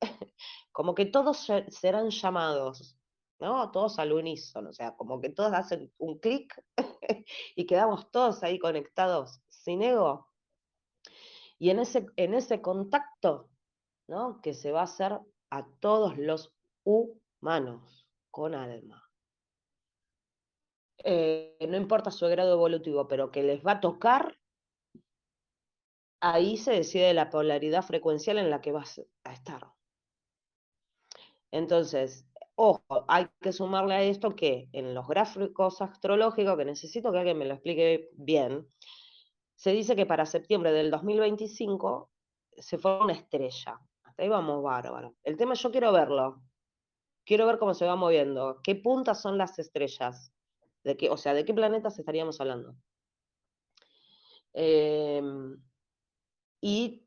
como 0.72 0.94
que 0.94 1.06
todos 1.06 1.48
serán 1.68 2.10
llamados, 2.10 2.96
¿no? 3.40 3.70
Todos 3.72 3.98
al 3.98 4.12
unísono, 4.12 4.70
o 4.70 4.72
sea, 4.72 4.94
como 4.94 5.20
que 5.20 5.30
todos 5.30 5.52
hacen 5.54 5.92
un 5.98 6.18
clic 6.18 6.54
y 7.56 7.66
quedamos 7.66 8.10
todos 8.12 8.42
ahí 8.44 8.58
conectados 8.58 9.40
sin 9.48 9.82
ego. 9.82 10.28
Y 11.58 11.70
en 11.70 11.80
ese, 11.80 12.06
en 12.16 12.34
ese 12.34 12.60
contacto, 12.60 13.48
¿no? 14.06 14.40
Que 14.40 14.54
se 14.54 14.70
va 14.70 14.80
a 14.80 14.84
hacer 14.84 15.18
a 15.50 15.66
todos 15.80 16.18
los 16.18 16.52
humanos 16.84 18.06
con 18.30 18.54
alma. 18.54 19.02
Eh, 21.04 21.56
no 21.68 21.76
importa 21.76 22.10
su 22.10 22.26
grado 22.26 22.54
evolutivo, 22.54 23.06
pero 23.06 23.30
que 23.30 23.42
les 23.42 23.64
va 23.64 23.72
a 23.72 23.80
tocar, 23.80 24.38
ahí 26.20 26.56
se 26.56 26.72
decide 26.72 27.12
la 27.12 27.28
polaridad 27.28 27.82
frecuencial 27.82 28.38
en 28.38 28.50
la 28.50 28.60
que 28.60 28.72
vas 28.72 29.00
a 29.24 29.32
estar. 29.32 29.70
Entonces, 31.50 32.26
ojo, 32.54 33.04
hay 33.06 33.28
que 33.40 33.52
sumarle 33.52 33.94
a 33.94 34.02
esto 34.02 34.34
que 34.34 34.68
en 34.72 34.94
los 34.94 35.06
gráficos 35.06 35.82
astrológicos, 35.82 36.56
que 36.56 36.64
necesito 36.64 37.12
que 37.12 37.18
alguien 37.18 37.38
me 37.38 37.44
lo 37.44 37.54
explique 37.54 38.08
bien, 38.14 38.66
se 39.54 39.72
dice 39.72 39.94
que 39.94 40.06
para 40.06 40.26
septiembre 40.26 40.72
del 40.72 40.90
2025 40.90 42.10
se 42.56 42.78
fue 42.78 43.00
una 43.00 43.12
estrella 43.12 43.80
ahí 44.16 44.28
vamos 44.28 44.62
bárbaro. 44.62 45.14
El 45.22 45.36
tema 45.36 45.54
yo 45.54 45.70
quiero 45.70 45.92
verlo. 45.92 46.42
Quiero 47.24 47.46
ver 47.46 47.58
cómo 47.58 47.74
se 47.74 47.86
va 47.86 47.96
moviendo. 47.96 48.60
¿Qué 48.62 48.74
puntas 48.76 49.20
son 49.20 49.38
las 49.38 49.58
estrellas? 49.58 50.32
¿De 50.82 50.96
qué, 50.96 51.08
o 51.10 51.16
sea, 51.16 51.32
¿de 51.34 51.44
qué 51.44 51.54
planetas 51.54 51.98
estaríamos 51.98 52.40
hablando? 52.40 52.76
Em, 54.52 55.58
y 56.60 57.06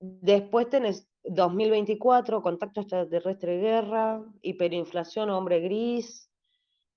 después 0.00 0.68
tenés 0.68 1.08
2024, 1.24 2.42
contacto 2.42 2.80
extraterrestre 2.80 3.58
guerra, 3.58 4.24
hiperinflación, 4.42 5.30
hombre 5.30 5.60
gris, 5.60 6.30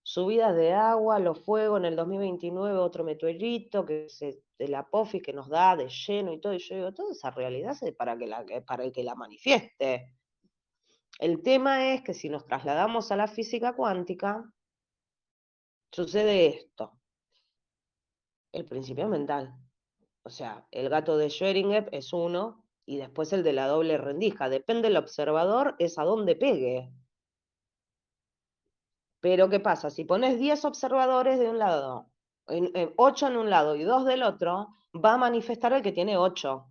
subidas 0.09 0.55
de 0.55 0.73
agua, 0.73 1.19
los 1.19 1.39
fuegos 1.39 1.79
en 1.79 1.85
el 1.85 1.95
2029, 1.95 2.79
otro 2.79 3.03
meteorito, 3.03 3.85
que 3.85 4.05
es 4.05 4.19
de 4.57 4.67
la 4.67 4.89
POFI 4.89 5.21
que 5.21 5.33
nos 5.33 5.49
da 5.49 5.75
de 5.75 5.87
lleno 5.87 6.33
y 6.33 6.41
todo, 6.41 6.55
y 6.55 6.57
yo 6.57 6.75
digo, 6.75 6.93
toda 6.95 7.11
esa 7.11 7.29
realidad 7.29 7.77
es 7.79 7.93
la, 8.27 8.43
para 8.65 8.83
el 8.83 8.91
que 8.91 9.03
la 9.03 9.13
manifieste. 9.13 10.15
El 11.19 11.43
tema 11.43 11.93
es 11.93 12.01
que 12.01 12.15
si 12.15 12.27
nos 12.27 12.47
trasladamos 12.47 13.11
a 13.11 13.17
la 13.17 13.27
física 13.27 13.75
cuántica, 13.75 14.51
sucede 15.91 16.47
esto. 16.47 16.99
El 18.51 18.65
principio 18.65 19.07
mental. 19.09 19.53
O 20.23 20.31
sea, 20.31 20.65
el 20.71 20.89
gato 20.89 21.17
de 21.17 21.27
Schrödinger 21.27 21.87
es 21.91 22.13
uno 22.13 22.65
y 22.83 22.97
después 22.97 23.31
el 23.31 23.43
de 23.43 23.53
la 23.53 23.67
doble 23.67 23.99
rendija. 23.99 24.49
Depende 24.49 24.87
del 24.87 24.97
observador, 24.97 25.75
es 25.77 25.99
a 25.99 26.03
dónde 26.03 26.35
pegue. 26.35 26.91
Pero 29.21 29.49
¿qué 29.49 29.59
pasa? 29.59 29.89
Si 29.89 30.05
pones 30.05 30.39
10 30.39 30.63
observadores 30.65 31.39
de 31.39 31.49
un 31.49 31.59
lado, 31.59 32.09
8 32.95 33.27
en 33.27 33.37
un 33.37 33.49
lado 33.49 33.75
y 33.75 33.83
2 33.83 34.05
del 34.05 34.23
otro, 34.23 34.69
va 34.93 35.13
a 35.13 35.17
manifestar 35.17 35.73
el 35.73 35.81
que 35.81 35.91
tiene 35.91 36.17
8. 36.17 36.65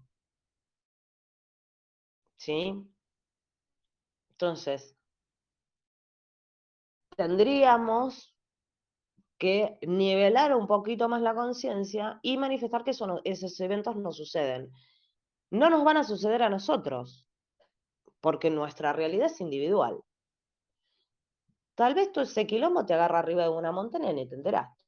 ¿Sí? 2.37 2.75
Entonces, 4.31 4.97
tendríamos 7.17 8.35
que 9.37 9.79
nivelar 9.83 10.55
un 10.55 10.67
poquito 10.67 11.09
más 11.09 11.21
la 11.23 11.35
conciencia 11.35 12.19
y 12.23 12.39
manifestar 12.39 12.83
que 12.83 12.93
esos 12.93 13.61
eventos 13.61 13.97
no 13.97 14.13
suceden. 14.13 14.73
No 15.51 15.71
nos 15.71 15.85
van 15.85 15.97
a 15.97 16.05
suceder 16.05 16.43
a 16.43 16.49
nosotros, 16.49 17.29
porque 18.21 18.51
nuestra 18.51 18.93
realidad 18.93 19.27
es 19.27 19.41
individual. 19.41 20.01
Tal 21.79 21.95
vez 21.95 22.11
tú 22.11 22.21
ese 22.23 22.45
quilombo 22.45 22.85
te 22.85 22.95
agarra 22.95 23.21
arriba 23.21 23.45
de 23.45 23.51
una 23.51 23.71
montaña 23.71 24.11
y 24.11 24.15
ni 24.15 24.29
te 24.29 24.35
enteraste. 24.35 24.85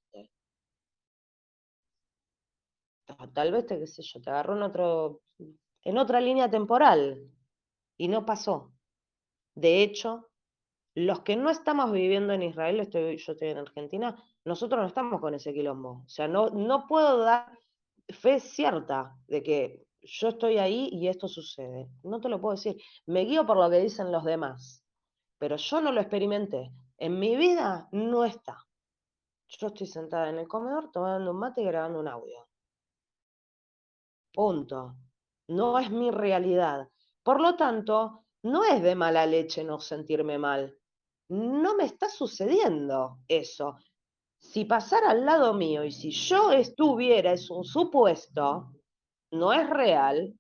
tal 3.32 3.52
vez 3.52 3.64
te, 3.66 3.78
qué 3.78 3.86
sé 3.86 4.02
yo, 4.02 4.20
te 4.20 4.30
agarró 4.30 4.56
en, 4.56 4.62
otro, 4.64 5.22
en 5.84 5.98
otra 5.98 6.20
línea 6.20 6.50
temporal 6.50 7.30
y 7.96 8.08
no 8.08 8.26
pasó. 8.26 8.72
De 9.54 9.84
hecho, 9.84 10.30
los 10.96 11.20
que 11.20 11.36
no 11.36 11.50
estamos 11.50 11.92
viviendo 11.92 12.32
en 12.32 12.42
Israel, 12.42 12.80
estoy, 12.80 13.18
yo 13.18 13.32
estoy 13.34 13.48
en 13.50 13.58
Argentina, 13.58 14.20
nosotros 14.44 14.80
no 14.80 14.88
estamos 14.88 15.20
con 15.20 15.34
ese 15.34 15.54
quilombo. 15.54 16.02
O 16.04 16.08
sea, 16.08 16.26
no, 16.26 16.50
no 16.50 16.88
puedo 16.88 17.18
dar 17.18 17.56
fe 18.08 18.40
cierta 18.40 19.14
de 19.28 19.44
que 19.44 19.86
yo 20.02 20.28
estoy 20.28 20.58
ahí 20.58 20.88
y 20.90 21.06
esto 21.06 21.28
sucede. 21.28 21.88
No 22.02 22.20
te 22.20 22.28
lo 22.28 22.40
puedo 22.40 22.56
decir. 22.56 22.82
Me 23.06 23.24
guío 23.26 23.46
por 23.46 23.58
lo 23.58 23.70
que 23.70 23.78
dicen 23.78 24.10
los 24.10 24.24
demás, 24.24 24.79
pero 25.40 25.56
yo 25.56 25.80
no 25.80 25.90
lo 25.90 26.02
experimenté. 26.02 26.70
En 26.98 27.18
mi 27.18 27.34
vida 27.34 27.88
no 27.92 28.26
está. 28.26 28.62
Yo 29.48 29.68
estoy 29.68 29.86
sentada 29.86 30.28
en 30.28 30.38
el 30.38 30.46
comedor 30.46 30.92
tomando 30.92 31.30
un 31.30 31.38
mate 31.38 31.62
y 31.62 31.64
grabando 31.64 31.98
un 31.98 32.08
audio. 32.08 32.46
Punto. 34.34 34.96
No 35.48 35.78
es 35.78 35.90
mi 35.90 36.10
realidad. 36.10 36.86
Por 37.22 37.40
lo 37.40 37.56
tanto, 37.56 38.26
no 38.42 38.64
es 38.64 38.82
de 38.82 38.94
mala 38.94 39.24
leche 39.24 39.64
no 39.64 39.80
sentirme 39.80 40.36
mal. 40.36 40.76
No 41.30 41.74
me 41.74 41.84
está 41.84 42.10
sucediendo 42.10 43.20
eso. 43.26 43.78
Si 44.38 44.66
pasara 44.66 45.10
al 45.10 45.24
lado 45.24 45.54
mío 45.54 45.84
y 45.84 45.90
si 45.90 46.10
yo 46.10 46.52
estuviera, 46.52 47.32
es 47.32 47.50
un 47.50 47.64
supuesto, 47.64 48.74
no 49.30 49.54
es 49.54 49.68
real, 49.70 50.38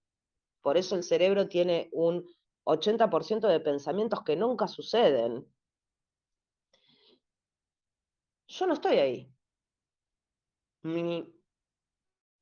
por 0.60 0.76
eso 0.76 0.94
el 0.94 1.04
cerebro 1.04 1.48
tiene 1.48 1.88
un 1.92 2.22
80% 2.70 3.48
de 3.48 3.60
pensamientos 3.60 4.22
que 4.22 4.36
nunca 4.36 4.66
suceden. 4.66 5.46
Yo 8.46 8.66
no 8.66 8.74
estoy 8.74 8.98
ahí. 8.98 9.34
Mi 10.82 11.32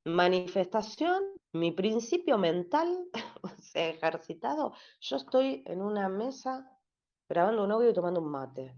manifestación, 0.05 1.23
mi 1.53 1.71
principio 1.71 2.37
mental, 2.37 3.09
se 3.61 3.79
ha 3.79 3.89
ejercitado. 3.89 4.73
Yo 5.01 5.17
estoy 5.17 5.63
en 5.65 5.81
una 5.81 6.09
mesa 6.09 6.69
grabando 7.27 7.63
un 7.63 7.71
audio 7.71 7.89
y 7.89 7.93
tomando 7.93 8.21
un 8.21 8.31
mate. 8.31 8.75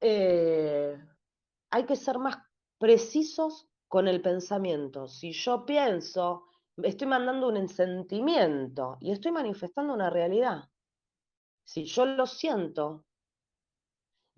Eh, 0.00 0.98
hay 1.70 1.84
que 1.86 1.96
ser 1.96 2.18
más 2.18 2.38
precisos 2.78 3.68
con 3.88 4.06
el 4.06 4.20
pensamiento. 4.20 5.08
Si 5.08 5.32
yo 5.32 5.64
pienso, 5.64 6.47
estoy 6.82 7.06
mandando 7.08 7.48
un 7.48 7.68
sentimiento 7.68 8.98
y 9.00 9.12
estoy 9.12 9.32
manifestando 9.32 9.94
una 9.94 10.10
realidad. 10.10 10.68
Si 11.64 11.84
yo 11.84 12.06
lo 12.06 12.26
siento, 12.26 13.04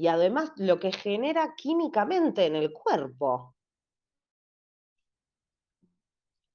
y 0.01 0.07
además 0.07 0.53
lo 0.57 0.81
que 0.81 0.93
genera 0.93 1.55
químicamente 1.55 2.47
en 2.47 2.57
el 2.57 2.73
cuerpo. 2.73 3.55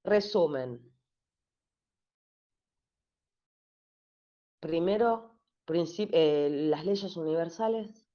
Resumen. 0.04 0.92
Primero, 4.60 5.38
eh, 5.68 6.50
las 6.70 6.86
leyes 6.86 7.16
universales. 7.18 8.08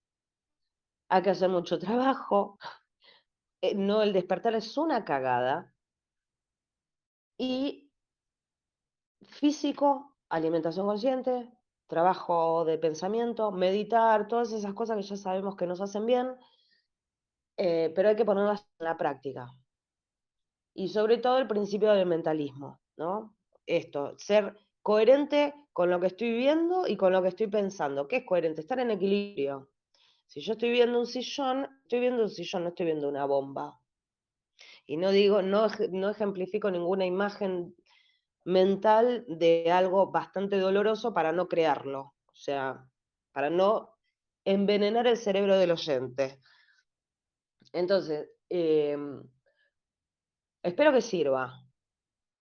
Hay 1.09 1.23
que 1.23 1.31
hacer 1.31 1.49
mucho 1.49 1.79
trabajo. 1.79 2.59
Eh, 3.63 3.75
no, 3.75 4.03
el 4.03 4.13
despertar 4.13 4.55
es 4.55 4.77
una 4.79 5.05
cagada. 5.05 5.75
Y 7.43 7.91
físico, 9.23 10.19
alimentación 10.29 10.85
consciente, 10.87 11.51
trabajo 11.87 12.67
de 12.67 12.77
pensamiento, 12.77 13.51
meditar, 13.51 14.29
todas 14.29 14.53
esas 14.53 14.75
cosas 14.75 14.99
que 14.99 15.03
ya 15.05 15.17
sabemos 15.17 15.57
que 15.57 15.67
nos 15.67 15.81
hacen 15.81 16.05
bien, 16.05 16.37
eh, 17.57 17.91
pero 17.95 18.11
hay 18.11 18.17
que 18.17 18.27
ponerlas 18.27 18.69
en 18.79 18.85
la 18.85 18.99
práctica. 18.99 19.51
Y 20.75 20.89
sobre 20.89 21.17
todo 21.17 21.39
el 21.39 21.47
principio 21.47 21.93
del 21.93 22.05
mentalismo, 22.05 22.79
¿no? 22.99 23.35
Esto, 23.65 24.19
ser 24.19 24.55
coherente 24.83 25.55
con 25.73 25.89
lo 25.89 25.99
que 25.99 26.09
estoy 26.09 26.37
viendo 26.37 26.87
y 26.87 26.99
con 26.99 27.11
lo 27.11 27.23
que 27.23 27.29
estoy 27.29 27.47
pensando. 27.47 28.07
¿Qué 28.07 28.17
es 28.17 28.27
coherente? 28.27 28.61
Estar 28.61 28.81
en 28.81 28.91
equilibrio. 28.91 29.71
Si 30.27 30.43
yo 30.43 30.53
estoy 30.53 30.73
viendo 30.73 31.01
un 31.01 31.07
sillón, 31.07 31.67
estoy 31.85 32.01
viendo 32.01 32.23
un 32.23 32.29
sillón, 32.29 32.65
no 32.65 32.69
estoy 32.69 32.85
viendo 32.85 33.09
una 33.09 33.25
bomba. 33.25 33.80
Y 34.91 34.97
no 34.97 35.13
digo, 35.13 35.41
no, 35.41 35.69
no 35.93 36.11
ejemplifico 36.11 36.69
ninguna 36.69 37.07
imagen 37.07 37.77
mental 38.43 39.25
de 39.29 39.71
algo 39.71 40.11
bastante 40.11 40.59
doloroso 40.59 41.15
para 41.15 41.31
no 41.31 41.47
crearlo, 41.47 42.17
o 42.27 42.35
sea, 42.35 42.85
para 43.31 43.51
no 43.51 43.95
envenenar 44.45 45.07
el 45.07 45.17
cerebro 45.17 45.57
del 45.57 45.71
oyente. 45.71 46.41
Entonces, 47.73 48.31
em, 48.49 49.23
espero 50.61 50.93
que 50.93 51.03
sirva 51.03 51.65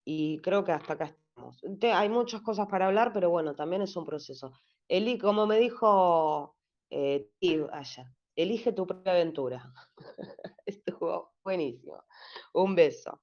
y 0.04 0.38
creo 0.38 0.62
que 0.62 0.70
hasta 0.70 0.92
acá 0.92 1.04
estamos. 1.06 1.60
hay 1.82 2.08
muchas 2.08 2.42
cosas 2.42 2.68
para 2.68 2.86
hablar, 2.86 3.12
pero 3.12 3.28
bueno, 3.28 3.56
también 3.56 3.82
es 3.82 3.96
un 3.96 4.06
proceso. 4.06 4.52
Eli, 4.86 5.18
como 5.18 5.48
me 5.48 5.58
dijo 5.58 6.56
eh, 6.90 7.28
ayer, 7.72 8.06
elige 8.36 8.72
tu 8.72 8.86
propia 8.86 9.12
aventura. 9.12 9.72
Estuvo 10.66 11.34
buenísimo. 11.44 12.04
Un 12.54 12.74
beso. 12.76 13.20